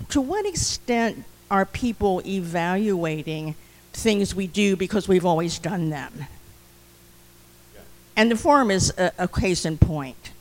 To 0.10 0.22
what 0.22 0.46
extent 0.46 1.26
are 1.52 1.66
people 1.66 2.22
evaluating 2.26 3.56
things 3.94 4.34
we 4.34 4.48
do 4.48 4.76
because 4.76 5.08
we've 5.08 5.26
always 5.26 5.60
done 5.60 5.90
them? 5.90 6.28
And 8.16 8.32
the 8.32 8.36
forum 8.36 8.72
is 8.72 8.94
a, 8.98 9.12
a 9.20 9.28
case 9.28 9.66
in 9.66 9.78
point. 9.78 10.32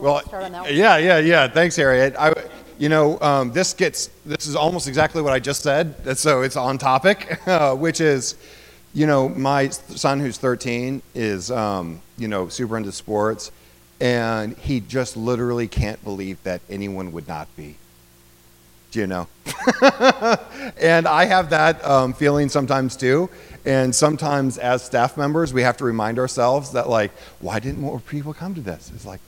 Well, 0.00 0.20
Start 0.22 0.44
on 0.44 0.52
that 0.52 0.62
one. 0.62 0.74
yeah, 0.74 0.96
yeah, 0.96 1.18
yeah. 1.18 1.48
Thanks, 1.48 1.76
Harriet. 1.76 2.14
I, 2.18 2.32
you 2.78 2.88
know, 2.88 3.20
um, 3.20 3.52
this 3.52 3.74
gets 3.74 4.08
this 4.24 4.46
is 4.46 4.56
almost 4.56 4.88
exactly 4.88 5.20
what 5.20 5.32
I 5.32 5.38
just 5.38 5.62
said. 5.62 6.16
So 6.16 6.42
it's 6.42 6.56
on 6.56 6.78
topic, 6.78 7.46
uh, 7.46 7.74
which 7.76 8.00
is, 8.00 8.36
you 8.92 9.06
know, 9.06 9.28
my 9.28 9.68
son 9.68 10.20
who's 10.20 10.36
13 10.38 11.02
is, 11.14 11.50
um, 11.50 12.00
you 12.18 12.28
know, 12.28 12.48
super 12.48 12.76
into 12.76 12.92
sports, 12.92 13.52
and 14.00 14.56
he 14.58 14.80
just 14.80 15.16
literally 15.16 15.68
can't 15.68 16.02
believe 16.02 16.42
that 16.42 16.60
anyone 16.68 17.12
would 17.12 17.28
not 17.28 17.54
be. 17.56 17.76
Do 18.90 18.98
you 18.98 19.06
know? 19.06 19.28
and 20.80 21.06
I 21.06 21.26
have 21.26 21.50
that 21.50 21.84
um, 21.84 22.12
feeling 22.12 22.48
sometimes 22.48 22.96
too. 22.96 23.30
And 23.64 23.94
sometimes, 23.94 24.58
as 24.58 24.82
staff 24.82 25.16
members, 25.16 25.52
we 25.52 25.62
have 25.62 25.76
to 25.76 25.84
remind 25.84 26.18
ourselves 26.18 26.72
that, 26.72 26.88
like, 26.88 27.12
why 27.40 27.60
didn't 27.60 27.80
more 27.80 28.00
people 28.00 28.34
come 28.34 28.54
to 28.54 28.60
this? 28.60 28.90
It's 28.94 29.04
like 29.06 29.20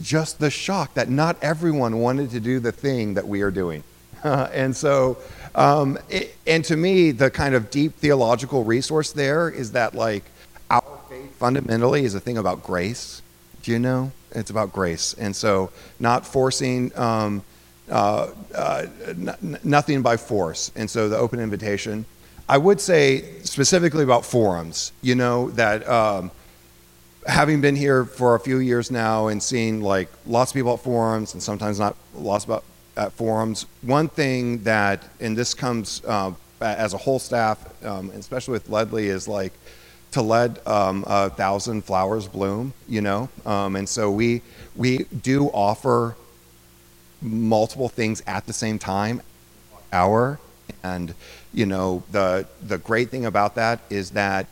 just 0.00 0.38
the 0.38 0.50
shock 0.50 0.94
that 0.94 1.10
not 1.10 1.36
everyone 1.42 1.98
wanted 1.98 2.30
to 2.30 2.40
do 2.40 2.60
the 2.60 2.72
thing 2.72 3.14
that 3.14 3.26
we 3.26 3.42
are 3.42 3.50
doing. 3.50 3.82
and 4.24 4.74
so, 4.74 5.18
um, 5.54 5.98
it, 6.08 6.36
and 6.46 6.64
to 6.66 6.76
me, 6.76 7.10
the 7.10 7.30
kind 7.30 7.54
of 7.54 7.70
deep 7.70 7.94
theological 7.96 8.64
resource 8.64 9.12
there 9.12 9.48
is 9.50 9.72
that, 9.72 9.94
like, 9.94 10.24
our 10.70 10.82
faith 11.08 11.34
fundamentally 11.36 12.04
is 12.04 12.14
a 12.14 12.20
thing 12.20 12.38
about 12.38 12.62
grace. 12.62 13.22
Do 13.62 13.72
you 13.72 13.78
know? 13.78 14.12
It's 14.32 14.50
about 14.50 14.72
grace. 14.72 15.14
And 15.14 15.34
so, 15.36 15.70
not 16.00 16.26
forcing. 16.26 16.96
Um, 16.98 17.42
uh, 17.90 18.30
uh, 18.54 18.86
n- 19.08 19.58
nothing 19.62 20.02
by 20.02 20.16
force. 20.16 20.70
And 20.76 20.88
so 20.88 21.08
the 21.08 21.16
open 21.18 21.40
invitation. 21.40 22.06
I 22.48 22.58
would 22.58 22.80
say 22.80 23.40
specifically 23.42 24.02
about 24.02 24.24
forums, 24.24 24.92
you 25.02 25.14
know, 25.14 25.50
that 25.52 25.86
um, 25.88 26.30
having 27.26 27.60
been 27.60 27.76
here 27.76 28.04
for 28.04 28.34
a 28.34 28.40
few 28.40 28.58
years 28.58 28.90
now 28.90 29.28
and 29.28 29.42
seeing 29.42 29.80
like 29.80 30.08
lots 30.26 30.50
of 30.50 30.54
people 30.54 30.74
at 30.74 30.80
forums 30.80 31.34
and 31.34 31.42
sometimes 31.42 31.78
not 31.78 31.96
lots 32.14 32.44
about 32.44 32.64
forums, 33.10 33.66
one 33.82 34.08
thing 34.08 34.62
that, 34.64 35.08
and 35.20 35.36
this 35.36 35.54
comes 35.54 36.02
uh, 36.04 36.32
as 36.60 36.94
a 36.94 36.98
whole 36.98 37.18
staff, 37.18 37.84
um, 37.84 38.10
especially 38.10 38.52
with 38.52 38.68
Ledlie, 38.68 39.04
is 39.04 39.26
like 39.26 39.52
to 40.12 40.22
let 40.22 40.64
um, 40.66 41.04
a 41.06 41.30
thousand 41.30 41.84
flowers 41.84 42.28
bloom, 42.28 42.74
you 42.88 43.00
know? 43.00 43.28
Um, 43.46 43.76
and 43.76 43.88
so 43.88 44.10
we, 44.10 44.42
we 44.76 45.04
do 45.22 45.46
offer 45.48 46.16
multiple 47.22 47.88
things 47.88 48.22
at 48.26 48.46
the 48.46 48.52
same 48.52 48.78
time 48.78 49.22
hour 49.92 50.38
and 50.82 51.14
you 51.52 51.66
know 51.66 52.02
the 52.10 52.46
the 52.62 52.78
great 52.78 53.10
thing 53.10 53.26
about 53.26 53.54
that 53.54 53.80
is 53.90 54.10
that 54.10 54.46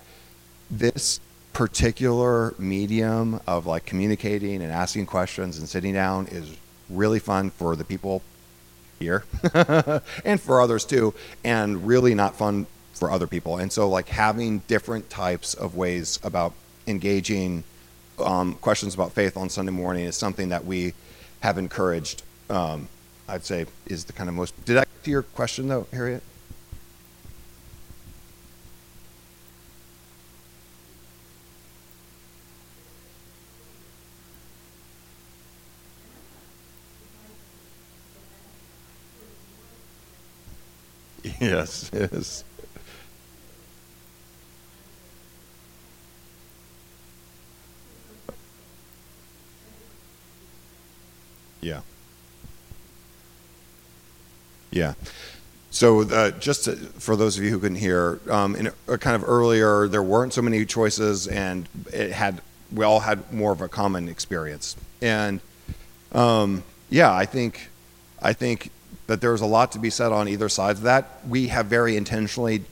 this 0.71 1.21
particular 1.53 2.55
medium 2.59 3.41
of 3.47 3.67
like 3.67 3.85
communicating 3.85 4.63
and 4.63 4.71
asking 4.71 5.07
questions 5.07 5.59
and 5.59 5.69
sitting 5.69 5.95
down 5.95 6.27
is 6.29 6.57
really 6.89 7.19
fun 7.19 7.51
for 7.51 7.75
the 7.75 7.85
people 7.85 8.23
here 9.01 9.25
and 10.25 10.41
for 10.41 10.61
others 10.61 10.85
too 10.85 11.13
and 11.43 11.87
really 11.87 12.15
not 12.15 12.37
fun 12.37 12.67
for 12.93 13.11
other 13.11 13.27
people. 13.27 13.57
And 13.57 13.73
so 13.73 13.89
like 13.89 14.09
having 14.09 14.59
different 14.69 15.11
types 15.11 15.55
of 15.55 15.75
ways 15.75 16.21
about 16.23 16.53
engaging 16.87 17.65
um, 18.25 18.55
questions 18.55 18.95
about 18.95 19.13
faith 19.13 19.37
on 19.37 19.49
sunday 19.49 19.73
morning 19.73 20.05
is 20.05 20.17
something 20.17 20.51
that 20.51 20.65
we 20.65 20.93
have 21.41 21.59
encouraged 21.59 22.23
um, 22.51 22.89
i'd 23.29 23.45
say 23.45 23.67
is 23.87 24.05
the 24.05 24.13
kind 24.13 24.29
of 24.29 24.35
most 24.35 24.65
did 24.65 24.77
i 24.77 24.81
get 24.81 25.05
to 25.05 25.11
your 25.11 25.23
question 25.23 25.69
though 25.69 25.87
harriet 25.93 26.23
yes 41.41 41.91
yes 41.93 42.45
yeah 51.61 51.81
Yeah. 54.71 54.95
So 55.71 56.03
uh, 56.03 56.31
just 56.33 56.65
to, 56.65 56.73
for 56.77 57.17
those 57.17 57.39
of 57.39 57.45
you 57.45 57.51
who 57.51 57.59
couldn't 57.59 57.77
hear, 57.77 58.21
um, 58.29 58.57
in 58.57 58.71
a, 58.89 58.99
kind 58.99 59.15
of 59.15 59.29
earlier, 59.29 59.87
there 59.87 60.03
weren't 60.03 60.33
so 60.33 60.43
many 60.43 60.65
choices, 60.65 61.29
and 61.29 61.69
it 61.93 62.13
had 62.13 62.41
we 62.73 62.85
all 62.85 63.01
had 63.01 63.33
more 63.33 63.53
of 63.53 63.61
a 63.61 63.69
common 63.69 64.09
experience. 64.09 64.77
And 65.01 65.41
um, 66.13 66.65
yeah, 66.89 67.15
I 67.15 67.25
think 67.25 67.69
I 68.21 68.33
think 68.33 68.71
that 69.11 69.21
there's 69.21 69.41
a 69.41 69.47
lot 69.47 69.73
to 69.73 69.81
be 69.81 69.91
said 69.91 70.13
on 70.13 70.29
either 70.29 70.49
side 70.49 70.77
of 70.77 70.83
that. 70.83 71.19
We 71.29 71.49
have 71.49 71.67
very 71.67 71.97
intentionally 71.97 72.63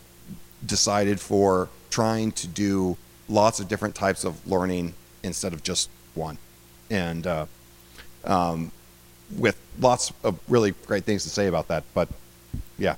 decided 0.64 1.18
for 1.18 1.68
trying 1.90 2.31
to 2.31 2.46
do 2.46 2.96
lots 3.29 3.59
of 3.59 3.66
different 3.66 3.96
types 3.96 4.22
of 4.22 4.46
learning 4.46 4.94
instead 5.24 5.53
of 5.53 5.64
just 5.64 5.90
one, 6.14 6.38
and 6.90 7.27
uh, 7.27 7.46
um, 8.22 8.70
with 9.37 9.59
lots 9.81 10.12
of 10.22 10.38
really 10.46 10.74
great 10.87 11.03
things 11.03 11.24
to 11.24 11.29
say 11.29 11.48
about 11.48 11.66
that. 11.68 11.83
But 11.92 12.09
yeah, 12.79 12.94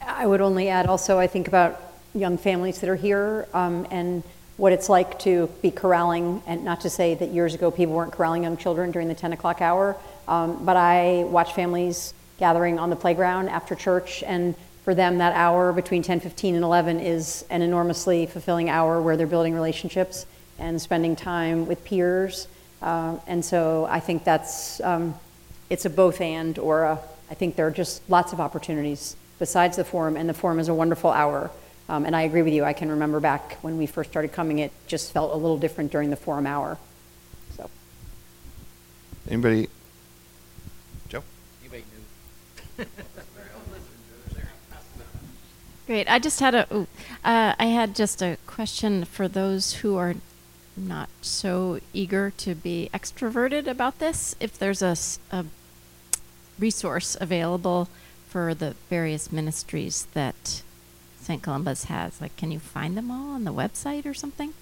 I 0.00 0.26
would 0.26 0.40
only 0.40 0.70
add 0.70 0.86
also, 0.86 1.18
I 1.18 1.26
think 1.26 1.46
about 1.46 1.78
young 2.14 2.38
families 2.38 2.78
that 2.78 2.88
are 2.88 2.96
here 2.96 3.46
um, 3.52 3.86
and 3.90 4.22
what 4.56 4.72
it's 4.72 4.88
like 4.88 5.18
to 5.20 5.48
be 5.62 5.70
corralling, 5.70 6.42
and 6.46 6.64
not 6.64 6.80
to 6.82 6.90
say 6.90 7.14
that 7.14 7.30
years 7.30 7.54
ago 7.54 7.70
people 7.70 7.94
weren't 7.94 8.12
corralling 8.12 8.44
young 8.44 8.56
children 8.56 8.90
during 8.90 9.08
the 9.08 9.14
10 9.14 9.32
o'clock 9.32 9.60
hour, 9.60 9.96
um, 10.28 10.64
but 10.64 10.76
I 10.76 11.24
watch 11.26 11.54
families 11.54 12.14
gathering 12.38 12.78
on 12.78 12.90
the 12.90 12.96
playground 12.96 13.48
after 13.48 13.74
church, 13.74 14.22
and 14.22 14.54
for 14.84 14.94
them, 14.94 15.18
that 15.18 15.34
hour 15.34 15.72
between 15.72 16.02
10:15 16.02 16.54
and 16.54 16.62
11 16.62 17.00
is 17.00 17.44
an 17.48 17.62
enormously 17.62 18.26
fulfilling 18.26 18.68
hour 18.68 19.00
where 19.00 19.16
they're 19.16 19.26
building 19.26 19.54
relationships 19.54 20.26
and 20.58 20.80
spending 20.80 21.16
time 21.16 21.66
with 21.66 21.84
peers. 21.84 22.48
Uh, 22.82 23.16
and 23.26 23.42
so 23.42 23.86
I 23.90 23.98
think 24.00 24.24
that's 24.24 24.80
um, 24.82 25.14
it's 25.70 25.86
a 25.86 25.90
both 25.90 26.20
and, 26.20 26.58
or 26.58 26.82
a, 26.82 26.98
I 27.30 27.34
think 27.34 27.56
there 27.56 27.66
are 27.66 27.70
just 27.70 28.08
lots 28.10 28.34
of 28.34 28.40
opportunities 28.40 29.16
besides 29.38 29.78
the 29.78 29.84
forum, 29.84 30.16
and 30.16 30.28
the 30.28 30.34
forum 30.34 30.60
is 30.60 30.68
a 30.68 30.74
wonderful 30.74 31.10
hour. 31.10 31.50
Um, 31.88 32.06
and 32.06 32.16
I 32.16 32.22
agree 32.22 32.42
with 32.42 32.54
you. 32.54 32.64
I 32.64 32.72
can 32.72 32.90
remember 32.90 33.20
back 33.20 33.58
when 33.60 33.76
we 33.76 33.86
first 33.86 34.10
started 34.10 34.32
coming, 34.32 34.58
it 34.58 34.72
just 34.86 35.12
felt 35.12 35.32
a 35.32 35.36
little 35.36 35.58
different 35.58 35.92
during 35.92 36.10
the 36.10 36.16
forum 36.16 36.46
hour. 36.46 36.78
So. 37.56 37.68
anybody? 39.28 39.68
Joe. 41.08 41.22
Great. 45.86 46.08
I 46.10 46.18
just 46.18 46.40
had 46.40 46.54
a, 46.54 46.74
ooh, 46.74 46.86
uh, 47.22 47.54
I 47.58 47.66
had 47.66 47.94
just 47.94 48.22
a 48.22 48.38
question 48.46 49.04
for 49.04 49.28
those 49.28 49.74
who 49.74 49.96
are 49.96 50.14
not 50.76 51.10
so 51.20 51.78
eager 51.92 52.32
to 52.38 52.54
be 52.54 52.88
extroverted 52.94 53.66
about 53.66 53.98
this. 53.98 54.34
If 54.40 54.58
there's 54.58 54.80
a, 54.80 54.96
a 55.30 55.44
resource 56.58 57.16
available 57.20 57.90
for 58.28 58.54
the 58.54 58.74
various 58.88 59.30
ministries 59.30 60.06
that 60.14 60.62
St. 61.24 61.42
Columba's 61.42 61.84
has, 61.84 62.20
like, 62.20 62.36
can 62.36 62.50
you 62.50 62.58
find 62.58 62.96
them 62.96 63.10
all 63.10 63.30
on 63.30 63.44
the 63.44 63.52
website 63.52 64.04
or 64.04 64.12
something? 64.12 64.52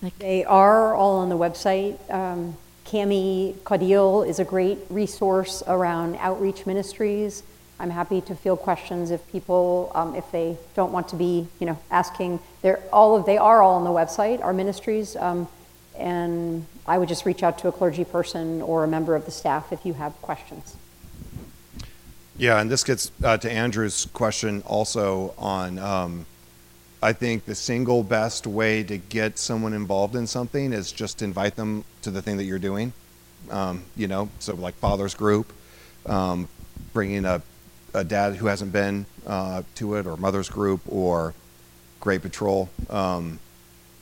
Like, 0.00 0.16
They 0.18 0.44
are 0.44 0.94
all 0.94 1.18
on 1.18 1.28
the 1.28 1.36
website. 1.36 1.98
Um, 2.12 2.56
Cami 2.86 3.54
Caudil 3.64 4.28
is 4.28 4.38
a 4.38 4.44
great 4.44 4.78
resource 4.90 5.62
around 5.66 6.16
outreach 6.16 6.66
ministries. 6.66 7.42
I'm 7.80 7.90
happy 7.90 8.20
to 8.22 8.34
field 8.36 8.60
questions 8.60 9.10
if 9.10 9.26
people, 9.32 9.90
um, 9.94 10.14
if 10.14 10.30
they 10.30 10.56
don't 10.76 10.92
want 10.92 11.08
to 11.08 11.16
be, 11.16 11.48
you 11.58 11.66
know, 11.66 11.78
asking. 11.90 12.38
They're 12.62 12.80
all 12.92 13.16
of, 13.16 13.26
they 13.26 13.38
are 13.38 13.60
all 13.60 13.74
on 13.74 13.84
the 13.84 13.90
website, 13.90 14.40
our 14.42 14.52
ministries. 14.52 15.16
Um, 15.16 15.48
and 15.96 16.64
I 16.86 16.98
would 16.98 17.08
just 17.08 17.26
reach 17.26 17.42
out 17.42 17.58
to 17.58 17.68
a 17.68 17.72
clergy 17.72 18.04
person 18.04 18.62
or 18.62 18.84
a 18.84 18.88
member 18.88 19.16
of 19.16 19.24
the 19.24 19.32
staff 19.32 19.72
if 19.72 19.84
you 19.84 19.94
have 19.94 20.12
questions. 20.22 20.76
Yeah, 22.36 22.60
and 22.60 22.70
this 22.70 22.82
gets 22.82 23.12
uh, 23.22 23.36
to 23.38 23.50
Andrew's 23.50 24.06
question 24.12 24.62
also 24.62 25.34
on. 25.38 25.78
Um, 25.78 26.26
I 27.02 27.12
think 27.12 27.44
the 27.44 27.54
single 27.54 28.04
best 28.04 28.46
way 28.46 28.84
to 28.84 28.96
get 28.96 29.38
someone 29.38 29.72
involved 29.72 30.14
in 30.14 30.26
something 30.26 30.72
is 30.72 30.92
just 30.92 31.20
invite 31.20 31.56
them 31.56 31.84
to 32.02 32.10
the 32.10 32.22
thing 32.22 32.36
that 32.36 32.44
you're 32.44 32.60
doing. 32.60 32.92
Um, 33.50 33.82
you 33.96 34.06
know, 34.06 34.28
so 34.38 34.54
like 34.54 34.74
father's 34.74 35.14
group, 35.14 35.52
um, 36.06 36.48
bringing 36.92 37.24
a, 37.24 37.42
a 37.92 38.04
dad 38.04 38.36
who 38.36 38.46
hasn't 38.46 38.72
been 38.72 39.04
uh, 39.26 39.62
to 39.74 39.96
it, 39.96 40.06
or 40.06 40.16
mother's 40.16 40.48
group, 40.48 40.80
or 40.88 41.34
Grate 41.98 42.22
Patrol 42.22 42.70
um, 42.88 43.40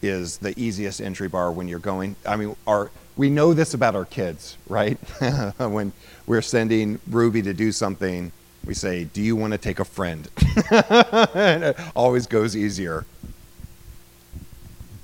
is 0.03 0.39
the 0.39 0.59
easiest 0.61 1.01
entry 1.01 1.29
bar 1.29 1.51
when 1.51 1.69
you're 1.69 1.79
going. 1.79 2.17
I 2.27 2.37
mean, 2.37 2.55
our 2.67 2.91
we 3.17 3.31
know 3.31 3.55
this 3.55 3.75
about 3.75 3.95
our 3.95 4.05
kids, 4.05 4.57
right? 4.69 4.97
when 5.59 5.93
we're 6.27 6.43
sending 6.43 7.01
Ruby 7.09 7.43
to 7.43 7.53
do 7.53 7.73
something, 7.73 8.33
we 8.65 8.75
say, 8.75 9.05
"Do 9.05 9.23
you 9.23 9.37
want 9.37 9.53
to 9.53 9.59
take 9.59 9.79
a 9.79 9.85
friend?" 9.85 10.29
and 10.71 11.65
it 11.65 11.77
always 11.95 12.27
goes 12.27 12.57
easier. 12.57 13.05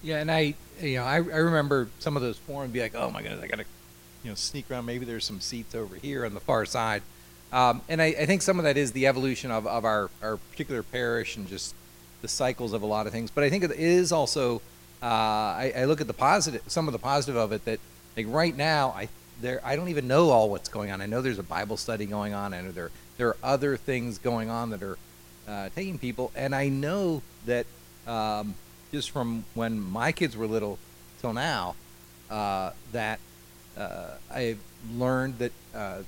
Yeah, 0.03 0.19
and 0.19 0.31
I, 0.31 0.55
you 0.81 0.99
know, 0.99 1.05
I, 1.05 1.14
I 1.16 1.19
remember 1.19 1.88
some 1.99 2.16
of 2.16 2.23
those 2.23 2.38
forums 2.38 2.73
be 2.73 2.81
like, 2.81 2.95
oh 2.95 3.11
my 3.11 3.23
goodness, 3.23 3.42
I 3.42 3.49
gotta, 3.49 3.64
you 4.23 4.31
know, 4.31 4.37
sneak 4.37 4.71
around. 4.71 4.87
Maybe 4.87 5.05
there's 5.05 5.25
some 5.25 5.40
seats 5.40 5.75
over 5.75 5.97
here 5.97 6.25
on 6.25 6.33
the 6.33 6.40
far 6.40 6.64
side. 6.64 7.03
Um, 7.53 7.83
and 7.88 8.01
I, 8.01 8.07
I 8.07 8.27
think 8.27 8.42
some 8.42 8.59
of 8.59 8.64
that 8.64 8.77
is 8.77 8.92
the 8.92 9.09
evolution 9.09 9.51
of, 9.51 9.66
of 9.66 9.85
our, 9.85 10.11
our 10.23 10.37
particular 10.37 10.85
parish 10.85 11.37
and 11.37 11.49
just 11.49 11.75
the 12.23 12.29
cycles 12.29 12.73
of 12.73 12.83
a 12.83 12.87
lot 12.87 13.07
of 13.07 13.12
things. 13.12 13.33
But 13.33 13.42
I 13.42 13.51
think 13.51 13.64
it 13.64 13.73
is 13.73 14.12
also, 14.12 14.62
uh, 15.03 15.07
I, 15.07 15.73
I 15.77 15.85
look 15.87 16.01
at 16.01 16.07
the 16.07 16.14
positive, 16.14 16.62
some 16.69 16.87
of 16.87 16.92
the 16.92 16.99
positive 17.01 17.37
of 17.37 17.51
it 17.51 17.64
that, 17.64 17.81
like 18.16 18.26
right 18.29 18.57
now, 18.57 18.90
I 18.96 19.09
there 19.40 19.61
I 19.64 19.76
don't 19.76 19.88
even 19.88 20.09
know 20.09 20.31
all 20.31 20.50
what's 20.50 20.68
going 20.68 20.90
on. 20.90 21.00
I 21.00 21.07
know 21.07 21.20
there's 21.20 21.38
a 21.38 21.44
Bible 21.44 21.76
study 21.76 22.07
going 22.07 22.33
on. 22.35 22.55
I 22.55 22.62
know 22.62 22.72
there 22.72 22.90
there 23.18 23.29
are 23.29 23.37
other 23.42 23.76
things 23.76 24.18
going 24.18 24.50
on 24.50 24.70
that 24.70 24.83
are 24.83 24.98
uh, 25.46 25.68
taking 25.74 25.98
people, 25.98 26.33
and 26.35 26.55
I 26.55 26.68
know 26.68 27.22
that 27.44 27.66
um, 28.07 28.55
just 28.92 29.11
from 29.11 29.44
when 29.55 29.81
my 29.81 30.12
kids 30.12 30.37
were 30.37 30.46
little 30.46 30.79
till 31.20 31.33
now, 31.33 31.74
uh, 32.31 32.70
that 32.92 33.20
uh, 33.76 34.14
I've 34.33 34.61
learned 34.94 35.38
that 35.38 35.52
uh, 35.74 36.02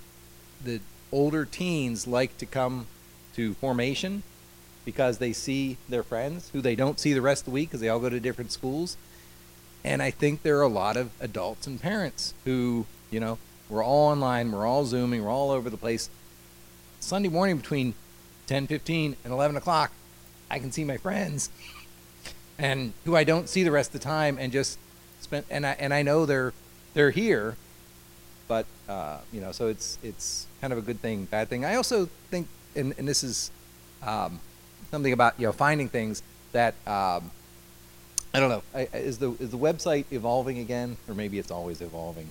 the 0.64 0.81
older 1.12 1.44
teens 1.44 2.07
like 2.07 2.37
to 2.38 2.47
come 2.47 2.87
to 3.35 3.55
formation 3.55 4.23
because 4.85 5.18
they 5.18 5.33
see 5.33 5.77
their 5.88 6.03
friends 6.03 6.51
who 6.53 6.61
they 6.61 6.75
don't 6.75 6.99
see 6.99 7.12
the 7.12 7.21
rest 7.21 7.42
of 7.42 7.47
the 7.47 7.51
week 7.51 7.68
because 7.68 7.81
they 7.81 7.88
all 7.88 8.01
go 8.01 8.09
to 8.09 8.21
different 8.21 8.51
schools. 8.53 8.97
And 9.85 10.03
I 10.03 10.11
think 10.11 10.43
there 10.43 10.59
are 10.59 10.62
a 10.62 10.69
lot 10.69 10.97
of 10.97 11.11
adults 11.21 11.67
and 11.67 11.81
parents 11.81 12.35
who, 12.45 12.87
you 13.11 13.21
know, 13.21 13.38
we're 13.69 13.85
all 13.85 14.09
online, 14.09 14.51
we're 14.51 14.67
all 14.67 14.85
Zooming, 14.85 15.25
we're 15.25 15.31
all 15.31 15.51
over 15.51 15.71
the 15.71 15.77
place. 15.77 16.11
Sunday 17.01 17.29
morning 17.29 17.59
between 17.59 17.95
10:15 18.47 19.17
and 19.23 19.33
11 19.33 19.57
o'clock, 19.57 19.93
I 20.51 20.59
can 20.59 20.73
see 20.73 20.85
my 20.85 20.97
friends 20.97 21.51
and 22.59 22.93
who 23.05 23.14
I 23.14 23.25
don't 23.25 23.49
see 23.49 23.62
the 23.62 23.71
rest 23.71 23.95
of 23.95 24.01
the 24.01 24.05
time 24.05 24.37
and 24.38 24.53
just 24.53 24.79
spend, 25.21 25.45
and 25.51 25.67
I, 25.67 25.77
and 25.79 25.93
I 25.95 26.03
know 26.03 26.27
they're, 26.27 26.53
they're 26.95 27.11
here, 27.11 27.57
but, 28.49 28.67
uh, 28.88 29.19
you 29.33 29.41
know, 29.41 29.53
so 29.53 29.69
it's, 29.69 29.99
it's 30.03 30.47
kind 30.61 30.73
of 30.73 30.79
a 30.79 30.83
good 30.83 31.01
thing, 31.01 31.27
bad 31.27 31.49
thing. 31.49 31.64
I 31.64 31.75
also 31.75 32.09
think, 32.31 32.49
and, 32.75 32.95
and 32.99 33.07
this 33.07 33.23
is, 33.23 33.51
um, 34.03 34.41
something 34.91 35.12
about, 35.12 35.35
you 35.38 35.47
know, 35.47 35.53
finding 35.53 35.88
things 35.88 36.23
that, 36.53 36.75
um, 36.87 37.31
I 38.35 38.41
don't 38.41 38.51
know. 38.51 38.62
I, 38.75 38.88
I- 38.93 38.97
is 38.99 39.19
the 39.19 39.33
is 39.41 39.51
the 39.51 39.59
website 39.59 40.05
evolving 40.11 40.59
again, 40.59 40.97
or 41.09 41.14
maybe 41.14 41.38
it's 41.38 41.51
always 41.51 41.81
evolving 41.81 42.29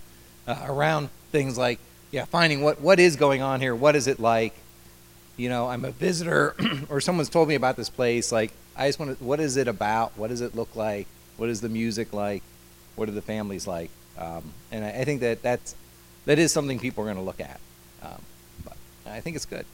uh, 0.47 0.65
around 0.67 1.09
things 1.31 1.57
like 1.57 1.79
yeah, 2.11 2.25
finding 2.25 2.61
what 2.61 2.79
what 2.81 2.99
is 2.99 3.15
going 3.15 3.41
on 3.41 3.59
here. 3.61 3.75
What 3.75 3.95
is 3.95 4.07
it 4.07 4.19
like? 4.19 4.53
You 5.35 5.49
know, 5.49 5.67
I'm 5.67 5.85
a 5.85 5.91
visitor, 5.91 6.55
or 6.89 6.99
someone's 6.99 7.29
told 7.29 7.47
me 7.47 7.53
about 7.55 7.75
this 7.77 7.89
place. 7.89 8.31
Like, 8.31 8.51
I 8.75 8.87
just 8.87 8.99
want 8.99 9.17
to. 9.17 9.23
What 9.23 9.39
is 9.39 9.57
it 9.57 9.67
about? 9.67 10.17
What 10.17 10.29
does 10.29 10.41
it 10.41 10.55
look 10.55 10.75
like? 10.75 11.05
What 11.37 11.49
is 11.49 11.61
the 11.61 11.69
music 11.69 12.13
like? 12.13 12.41
What 12.95 13.07
are 13.09 13.11
the 13.11 13.21
families 13.21 13.67
like? 13.67 13.91
Um, 14.17 14.51
and 14.71 14.83
I, 14.83 14.89
I 15.01 15.03
think 15.05 15.21
that 15.21 15.43
that's 15.43 15.75
that 16.25 16.39
is 16.39 16.51
something 16.51 16.79
people 16.79 17.03
are 17.03 17.07
going 17.07 17.17
to 17.17 17.23
look 17.23 17.39
at. 17.41 17.59
Um, 18.01 18.21
but 18.63 18.77
I 19.05 19.19
think 19.19 19.35
it's 19.35 19.45
good. 19.45 19.65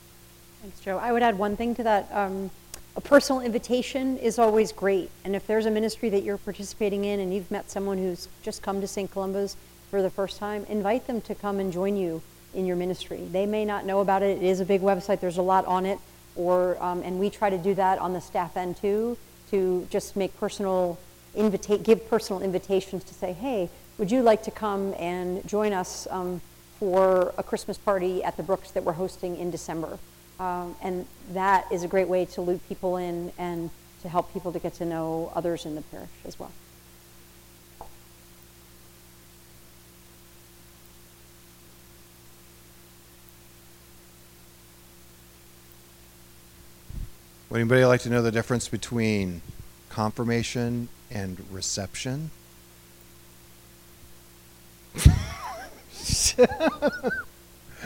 Thanks, 0.61 0.79
Joe. 0.81 0.97
I 0.97 1.11
would 1.11 1.23
add 1.23 1.37
one 1.37 1.55
thing 1.55 1.75
to 1.75 1.83
that. 1.83 2.09
Um, 2.11 2.49
a 2.95 3.01
personal 3.01 3.41
invitation 3.41 4.17
is 4.19 4.37
always 4.37 4.71
great. 4.71 5.09
And 5.23 5.35
if 5.35 5.47
there's 5.47 5.65
a 5.65 5.71
ministry 5.71 6.09
that 6.09 6.23
you're 6.23 6.37
participating 6.37 7.05
in 7.05 7.19
and 7.19 7.33
you've 7.33 7.49
met 7.49 7.71
someone 7.71 7.97
who's 7.97 8.27
just 8.43 8.61
come 8.61 8.81
to 8.81 8.87
St. 8.87 9.09
Columba's 9.09 9.57
for 9.89 10.01
the 10.01 10.11
first 10.11 10.37
time, 10.37 10.65
invite 10.69 11.07
them 11.07 11.19
to 11.21 11.33
come 11.33 11.59
and 11.59 11.73
join 11.73 11.95
you 11.95 12.21
in 12.53 12.67
your 12.67 12.75
ministry. 12.75 13.27
They 13.31 13.47
may 13.47 13.65
not 13.65 13.85
know 13.85 14.01
about 14.01 14.21
it. 14.21 14.37
It 14.37 14.43
is 14.43 14.59
a 14.59 14.65
big 14.65 14.81
website. 14.81 15.19
There's 15.21 15.37
a 15.37 15.43
lot 15.43 15.65
on 15.65 15.87
it. 15.87 15.97
Or, 16.35 16.81
um, 16.83 17.01
and 17.01 17.19
we 17.19 17.29
try 17.31 17.49
to 17.49 17.57
do 17.57 17.73
that 17.75 17.97
on 17.97 18.13
the 18.13 18.21
staff 18.21 18.55
end 18.57 18.77
too, 18.77 19.17
to 19.49 19.87
just 19.89 20.15
make 20.15 20.37
personal 20.39 20.99
invita- 21.35 21.79
give 21.79 22.07
personal 22.07 22.43
invitations 22.43 23.03
to 23.05 23.13
say, 23.15 23.33
hey, 23.33 23.69
would 23.97 24.11
you 24.11 24.21
like 24.21 24.43
to 24.43 24.51
come 24.51 24.93
and 24.99 25.47
join 25.47 25.73
us 25.73 26.07
um, 26.11 26.41
for 26.79 27.33
a 27.39 27.43
Christmas 27.43 27.77
party 27.77 28.23
at 28.23 28.37
the 28.37 28.43
Brooks 28.43 28.69
that 28.71 28.83
we're 28.83 28.93
hosting 28.93 29.35
in 29.37 29.49
December? 29.49 29.97
Um, 30.43 30.75
and 30.81 31.07
that 31.31 31.71
is 31.71 31.83
a 31.83 31.87
great 31.87 32.09
way 32.09 32.25
to 32.25 32.41
loop 32.41 32.67
people 32.67 32.97
in 32.97 33.31
and 33.37 33.69
to 34.01 34.09
help 34.09 34.33
people 34.33 34.51
to 34.51 34.59
get 34.59 34.73
to 34.73 34.85
know 34.85 35.31
others 35.33 35.65
in 35.65 35.75
the 35.75 35.81
parish 35.83 36.09
as 36.25 36.37
well. 36.37 36.51
Would 47.49 47.61
anybody 47.61 47.85
like 47.85 48.01
to 48.01 48.09
know 48.09 48.21
the 48.21 48.31
difference 48.31 48.67
between 48.67 49.41
confirmation 49.89 50.89
and 51.09 51.41
reception? 51.51 52.31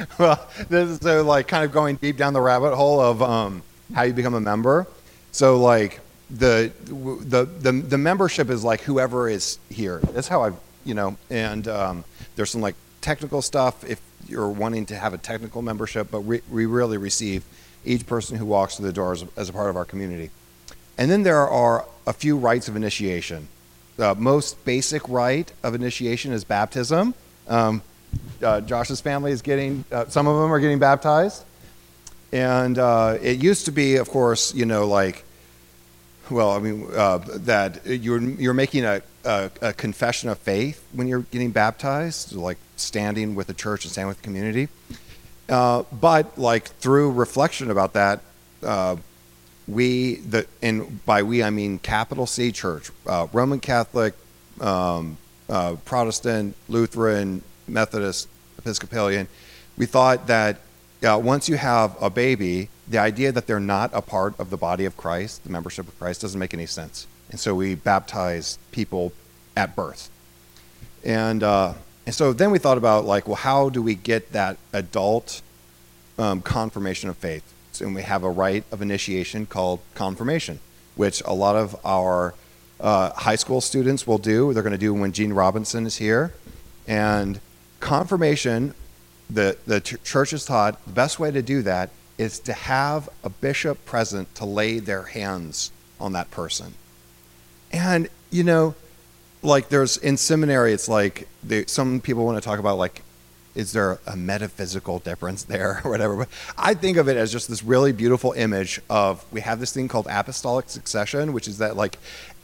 well, 0.20 0.48
this 0.70 0.90
is 0.90 1.00
so 1.00 1.24
like 1.24 1.48
kind 1.48 1.64
of 1.64 1.72
going 1.72 1.96
deep 1.98 2.18
down 2.18 2.34
the 2.34 2.42
rabbit 2.42 2.76
hole 2.76 3.00
of 3.00 3.22
um, 3.22 3.64
how 3.94 4.04
you 4.04 4.14
become 4.14 4.34
a 4.34 4.42
member. 4.42 4.88
So 5.32 5.60
like 5.60 6.00
the 6.30 6.72
the 6.86 7.46
the 7.46 7.72
the 7.72 7.98
membership 7.98 8.50
is 8.50 8.64
like 8.64 8.82
whoever 8.82 9.30
is 9.30 9.60
here. 9.70 10.00
That's 10.00 10.28
how 10.28 10.44
I 10.44 10.52
you 10.84 10.94
know. 10.94 11.18
And 11.30 11.68
um, 11.68 12.04
there's 12.36 12.52
some 12.52 12.62
like 12.62 12.76
technical 13.02 13.42
stuff 13.42 13.84
if 13.84 14.02
you're 14.28 14.50
wanting 14.50 14.86
to 14.88 14.96
have 14.96 15.14
a 15.14 15.18
technical 15.18 15.62
membership, 15.62 16.10
but 16.12 16.22
we, 16.22 16.42
we 16.52 16.66
really 16.66 16.98
receive 16.98 17.46
each 17.86 18.06
person 18.06 18.38
who 18.38 18.46
walks 18.46 18.76
through 18.76 18.88
the 18.88 18.94
doors 18.94 19.24
as 19.36 19.50
a 19.50 19.54
part 19.54 19.70
of 19.70 19.78
our 19.78 19.86
community. 19.86 20.30
And 20.98 21.10
then 21.10 21.24
there 21.24 21.48
are 21.48 21.86
a 22.06 22.14
few 22.14 22.38
rites 22.38 22.68
of 22.68 22.76
initiation. 22.76 23.48
The 23.96 24.16
most 24.16 24.64
basic 24.66 25.08
rite 25.08 25.54
of 25.64 25.74
initiation 25.74 26.34
is 26.34 26.44
baptism. 26.44 27.14
Um, 27.48 27.82
uh, 28.42 28.62
Josh's 28.62 29.02
family 29.02 29.32
is 29.32 29.42
getting, 29.42 29.84
uh, 29.92 30.06
some 30.08 30.28
of 30.28 30.40
them 30.42 30.52
are 30.52 30.60
getting 30.60 30.80
baptized. 30.80 31.44
And 32.32 32.78
uh, 32.78 33.18
it 33.22 33.42
used 33.42 33.66
to 33.66 33.72
be, 33.72 33.96
of 33.96 34.10
course, 34.10 34.54
you 34.54 34.66
know, 34.66 34.88
like, 34.88 35.24
well, 36.30 36.52
I 36.52 36.60
mean, 36.60 36.88
uh, 36.94 37.20
that 37.20 37.86
you're, 37.86 38.22
you're 38.22 38.54
making 38.54 38.84
a, 38.84 39.02
a, 39.24 39.50
a 39.62 39.74
confession 39.74 40.30
of 40.30 40.38
faith 40.38 40.86
when 40.92 41.08
you're 41.08 41.22
getting 41.22 41.52
baptized, 41.52 42.34
like 42.34 42.58
standing 42.76 43.34
with 43.36 43.48
the 43.48 43.54
church 43.54 43.86
and 43.86 43.92
standing 43.92 44.10
with 44.10 44.18
the 44.18 44.24
community. 44.24 44.68
Uh, 45.48 45.84
but 45.92 46.38
like 46.38 46.68
through 46.68 47.12
reflection 47.12 47.72
about 47.72 47.94
that, 47.94 48.22
uh, 48.64 48.98
we 49.68 50.16
the 50.16 50.48
and 50.62 51.06
by 51.06 51.24
we 51.24 51.44
I 51.44 51.50
mean 51.50 51.80
capital 51.80 52.26
C 52.26 52.52
Church, 52.52 52.90
Roman 53.06 53.60
Catholic, 53.60 54.14
um, 54.62 55.18
Protestant, 55.86 56.56
Lutheran, 56.70 57.44
Methodist, 57.68 58.28
Episcopalian. 58.58 59.28
We 59.78 59.86
thought 59.86 60.28
that 60.28 60.58
uh, 61.04 61.20
once 61.24 61.48
you 61.48 61.58
have 61.58 61.96
a 62.02 62.10
baby, 62.10 62.70
the 62.88 62.98
idea 62.98 63.32
that 63.32 63.48
they're 63.48 63.60
not 63.60 63.92
a 63.94 64.02
part 64.02 64.40
of 64.40 64.50
the 64.50 64.58
body 64.58 64.86
of 64.86 64.98
Christ, 64.98 65.44
the 65.44 65.52
membership 65.52 65.88
of 65.88 65.98
Christ, 66.00 66.22
doesn't 66.22 66.40
make 66.40 66.54
any 66.54 66.66
sense. 66.66 67.06
And 67.30 67.40
so 67.40 67.54
we 67.54 67.76
baptize 67.76 68.58
people 68.72 69.12
at 69.56 69.76
birth. 69.76 70.10
And 71.04 71.44
uh, 71.44 71.74
and 72.06 72.16
so 72.16 72.32
then 72.32 72.52
we 72.52 72.58
thought 72.58 72.78
about 72.78 73.06
like, 73.06 73.28
well, 73.28 73.36
how 73.36 73.70
do 73.70 73.82
we 73.82 73.94
get 73.94 74.32
that 74.32 74.58
adult 74.72 75.42
um, 76.18 76.42
confirmation 76.42 77.10
of 77.10 77.18
faith? 77.18 77.54
And 77.82 77.94
we 77.94 78.02
have 78.02 78.24
a 78.24 78.30
rite 78.30 78.64
of 78.72 78.82
initiation 78.82 79.46
called 79.46 79.82
confirmation, 79.94 80.60
which 80.96 81.22
a 81.26 81.34
lot 81.34 81.56
of 81.56 81.76
our 81.86 82.34
uh, 82.80 83.12
high 83.12 83.36
school 83.36 83.62
students 83.62 84.08
will 84.08 84.18
do. 84.18 84.54
They're 84.54 84.64
going 84.64 84.72
to 84.72 84.80
do 84.80 84.94
when 84.94 85.12
Gene 85.12 85.34
Robinson 85.34 85.86
is 85.86 85.98
here. 85.98 86.34
And 86.88 87.40
confirmation, 87.80 88.74
the, 89.30 89.58
the 89.66 89.82
ch- 89.82 90.02
church 90.04 90.34
is 90.34 90.46
taught 90.46 90.84
the 90.86 90.92
best 90.92 91.20
way 91.20 91.32
to 91.32 91.42
do 91.42 91.62
that 91.64 91.90
is 92.18 92.40
to 92.40 92.54
have 92.54 93.10
a 93.24 93.30
bishop 93.30 93.86
present 93.86 94.34
to 94.36 94.46
lay 94.46 94.80
their 94.80 95.04
hands 95.04 95.72
on 96.00 96.14
that 96.14 96.32
person. 96.32 96.74
And, 97.72 98.10
you 98.32 98.44
know, 98.44 98.76
like 99.44 99.70
there's 99.70 99.98
in 99.98 100.18
seminary, 100.18 100.74
it's 100.74 100.90
like 100.90 101.28
they, 101.44 101.66
some 101.66 102.02
people 102.02 102.26
want 102.26 102.42
to 102.42 102.48
talk 102.48 102.60
about 102.60 102.78
like, 102.78 103.04
is 103.56 103.74
there 103.74 104.00
a 104.06 104.16
metaphysical 104.16 105.00
difference 105.00 105.44
there 105.44 105.82
or 105.84 105.92
whatever? 105.92 106.16
But 106.16 106.30
I 106.58 106.74
think 106.74 106.98
of 106.98 107.08
it 107.08 107.18
as 107.18 107.32
just 107.32 107.50
this 107.50 107.64
really 107.64 107.92
beautiful 107.92 108.34
image 108.34 108.82
of 108.90 109.26
we 109.32 109.42
have 109.42 109.60
this 109.60 109.74
thing 109.74 109.88
called 109.88 110.08
apostolic 110.10 110.70
succession, 110.70 111.34
which 111.34 111.48
is 111.48 111.58
that 111.58 111.76
like 111.76 111.98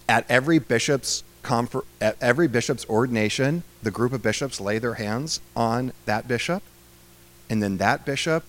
at 0.10 0.26
every 0.30 0.60
bishop's 0.60 1.24
confer- 1.44 1.84
at 2.02 2.18
every 2.20 2.48
bishop's 2.48 2.86
ordination, 2.90 3.64
the 3.84 3.92
group 3.92 4.14
of 4.14 4.24
bishops 4.24 4.60
lay 4.60 4.80
their 4.80 4.96
hands 4.96 5.40
on 5.56 5.94
that 6.06 6.28
bishop, 6.28 6.64
and 7.50 7.62
then 7.62 7.78
that 7.78 8.06
bishop, 8.06 8.44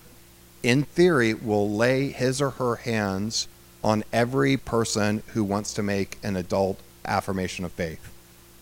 in 0.63 0.83
theory, 0.83 1.33
will 1.33 1.69
lay 1.69 2.09
his 2.09 2.41
or 2.41 2.51
her 2.51 2.77
hands 2.77 3.47
on 3.83 4.03
every 4.11 4.57
person 4.57 5.21
who 5.33 5.43
wants 5.43 5.73
to 5.73 5.83
make 5.83 6.17
an 6.23 6.35
adult 6.35 6.79
affirmation 7.05 7.63
of 7.63 7.71
faith. 7.71 8.11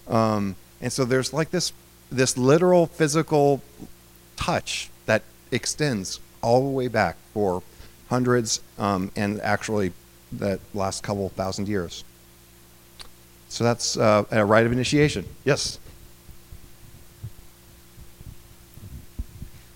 Um, 0.10 0.58
and 0.82 0.92
so 0.92 1.06
there's 1.06 1.32
like 1.32 1.52
this 1.52 1.72
this 2.12 2.38
literal 2.38 2.86
physical 2.86 3.62
touch 4.36 4.90
that 5.06 5.24
extends 5.52 6.20
all 6.42 6.62
the 6.62 6.70
way 6.70 6.88
back 6.88 7.16
for 7.34 7.64
hundreds 8.10 8.62
um, 8.78 9.12
and 9.16 9.40
actually 9.42 9.94
that 10.32 10.60
last 10.74 11.04
couple 11.04 11.30
thousand 11.30 11.68
years. 11.68 12.04
So 13.54 13.64
that's 13.64 13.98
uh, 13.98 14.26
a 14.32 14.44
rite 14.44 14.66
of 14.66 14.72
initiation. 14.72 15.26
Yes. 15.46 15.78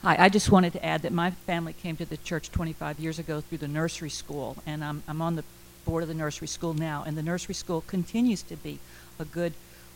Hi, 0.01 0.15
I 0.17 0.30
just 0.30 0.49
wanted 0.49 0.73
to 0.73 0.84
add 0.84 1.03
that 1.03 1.13
my 1.13 1.30
family 1.30 1.73
came 1.73 1.95
to 1.97 2.05
the 2.05 2.17
church 2.17 2.51
25 2.51 2.99
years 2.99 3.19
ago 3.19 3.39
through 3.39 3.59
the 3.59 3.67
nursery 3.67 4.09
school, 4.09 4.57
and 4.65 4.84
I'm, 4.84 5.03
I'm 5.07 5.21
on 5.21 5.36
the 5.36 5.43
board 5.86 6.01
of 6.01 6.09
the 6.09 6.15
nursery 6.15 6.47
school 6.47 6.73
now, 6.73 7.03
and 7.05 7.15
the 7.15 7.21
nursery 7.21 7.53
school 7.53 7.82
continues 7.82 8.41
to 8.43 8.55
be 8.55 8.80
a 9.19 9.25
good 9.25 9.53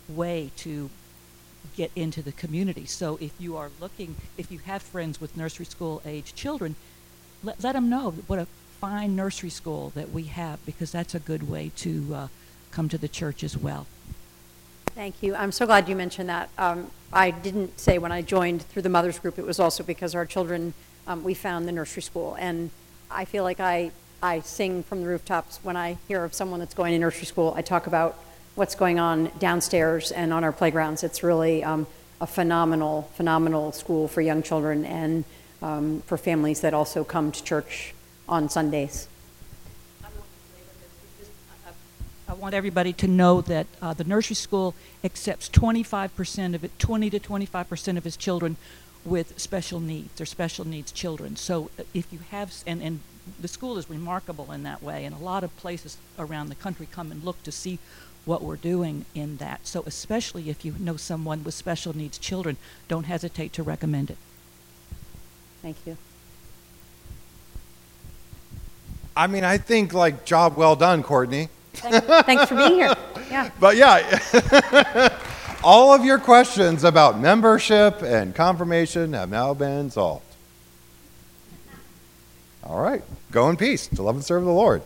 way 0.08 0.52
to 0.58 0.92
get 1.76 1.90
into 1.96 2.22
the 2.22 2.34
community. 2.34 2.86
So 2.86 3.18
if 3.20 3.32
you 3.40 3.58
are 3.58 3.72
looking, 3.80 4.16
if 4.38 4.52
you 4.52 4.60
have 4.60 4.84
friends 4.84 5.20
with 5.20 5.36
nursery 5.36 5.66
school 5.66 6.04
age 6.06 6.36
children, 6.36 6.76
let, 7.44 7.64
let 7.64 7.74
them 7.74 7.90
know 7.90 8.12
what 8.28 8.38
a 8.38 8.46
fine 8.80 9.16
nursery 9.16 9.50
school 9.50 9.92
that 9.96 10.12
we 10.12 10.26
have, 10.26 10.64
because 10.68 10.92
that's 10.92 11.16
a 11.16 11.20
good 11.20 11.50
way 11.50 11.72
to 11.78 12.14
uh, 12.14 12.28
come 12.72 12.90
to 12.90 12.98
the 12.98 13.08
church 13.08 13.44
as 13.44 13.58
well. 13.58 13.86
Thank 14.88 15.24
you. 15.24 15.36
I'm 15.36 15.52
so 15.52 15.66
glad 15.66 15.88
you 15.88 15.96
mentioned 15.96 16.30
that. 16.30 16.50
Um, 16.58 16.92
I 17.14 17.32
didn't 17.32 17.80
say 17.80 17.98
when 17.98 18.12
I 18.12 18.22
joined 18.22 18.64
through 18.64 18.82
the 18.82 18.90
mothers 18.90 19.20
group, 19.20 19.40
it 19.40 19.46
was 19.46 19.60
also 19.60 19.84
because 19.84 20.16
our 20.16 20.26
children, 20.26 20.74
um, 21.08 21.24
we 21.24 21.34
found 21.34 21.68
the 21.68 21.72
nursery 21.72 22.02
school. 22.02 22.36
And 22.40 22.70
I 23.10 23.26
feel 23.26 23.44
like 23.44 23.60
I, 23.60 23.92
I 24.22 24.42
sing 24.42 24.84
from 24.84 25.02
the 25.02 25.08
rooftops 25.08 25.60
when 25.64 25.78
I 25.78 25.98
hear 26.08 26.24
of 26.24 26.34
someone 26.34 26.60
that's 26.60 26.74
going 26.74 26.94
to 26.94 27.00
nursery 27.00 27.26
school. 27.26 27.54
I 27.56 27.62
talk 27.62 27.88
about 27.88 28.18
what's 28.56 28.76
going 28.76 29.00
on 29.00 29.32
downstairs 29.40 30.12
and 30.12 30.34
on 30.34 30.44
our 30.44 30.52
playgrounds. 30.52 31.04
It's 31.04 31.24
really 31.24 31.64
um, 31.64 31.88
a 32.20 32.28
phenomenal, 32.28 33.10
phenomenal 33.16 33.72
school 33.72 34.08
for 34.08 34.22
young 34.22 34.44
children 34.44 34.86
and 34.86 35.24
um, 35.62 36.02
for 36.06 36.18
families 36.18 36.62
that 36.62 36.74
also 36.74 37.04
come 37.04 37.32
to 37.32 37.44
church 37.44 37.94
on 38.28 38.50
Sundays. 38.50 39.08
I 42.28 42.31
want 42.42 42.56
everybody 42.56 42.92
to 42.92 43.08
know 43.08 43.40
that 43.42 43.68
uh, 43.82 43.94
the 43.94 44.04
nursery 44.04 44.36
school 44.36 44.74
accepts 45.04 45.48
25% 45.50 46.56
of 46.56 46.64
it, 46.64 46.72
20 46.80 47.10
to 47.12 47.20
25% 47.20 47.98
of 47.98 48.06
its 48.08 48.18
children 48.18 48.58
with 49.06 49.40
special 49.40 49.80
needs 49.80 50.20
or 50.20 50.26
special 50.26 50.66
needs 50.66 50.92
children. 50.92 51.36
So 51.36 51.70
uh, 51.78 51.84
if 51.94 52.12
you 52.12 52.20
have, 52.32 52.52
and, 52.66 52.82
and 52.82 53.00
the 53.40 53.48
school 53.48 53.78
is 53.78 53.90
remarkable 53.90 54.52
in 54.52 54.64
that 54.64 54.82
way, 54.82 55.06
and 55.06 55.16
a 55.16 55.20
lot 55.20 55.44
of 55.44 55.56
places 55.58 55.98
around 56.18 56.50
the 56.50 56.56
country 56.56 56.88
come 56.92 57.12
and 57.12 57.24
look 57.24 57.42
to 57.44 57.52
see 57.52 57.78
what 58.26 58.42
we're 58.42 58.56
doing 58.56 59.06
in 59.14 59.38
that. 59.38 59.68
So 59.68 59.84
especially 59.86 60.50
if 60.50 60.66
you 60.66 60.74
know 60.80 60.98
someone 60.98 61.44
with 61.44 61.54
special 61.54 61.96
needs 61.96 62.18
children, 62.18 62.58
don't 62.88 63.06
hesitate 63.06 63.54
to 63.54 63.64
recommend 63.64 64.10
it. 64.10 64.18
Thank 65.62 65.78
you. 65.86 65.96
I 69.16 69.28
mean, 69.28 69.44
I 69.44 69.60
think 69.60 69.94
like 69.94 70.26
job 70.26 70.58
well 70.58 70.76
done, 70.76 71.04
Courtney. 71.04 71.50
Thank- 71.74 72.04
Thanks 72.26 72.46
for 72.46 72.56
being 72.56 72.74
here. 72.76 72.96
Yeah. 73.30 73.50
But 73.60 73.78
yeah, 73.78 75.18
all 75.64 75.94
of 75.94 76.04
your 76.04 76.20
questions 76.20 76.84
about 76.84 77.20
membership 77.20 78.02
and 78.02 78.36
confirmation 78.36 79.14
have 79.14 79.30
now 79.30 79.54
been 79.54 79.90
solved. 79.90 80.26
All 82.64 82.80
right, 82.80 83.04
go 83.32 83.50
in 83.50 83.58
peace 83.58 83.88
to 83.88 84.04
love 84.04 84.16
and 84.16 84.24
serve 84.24 84.44
the 84.44 84.52
Lord. 84.52 84.82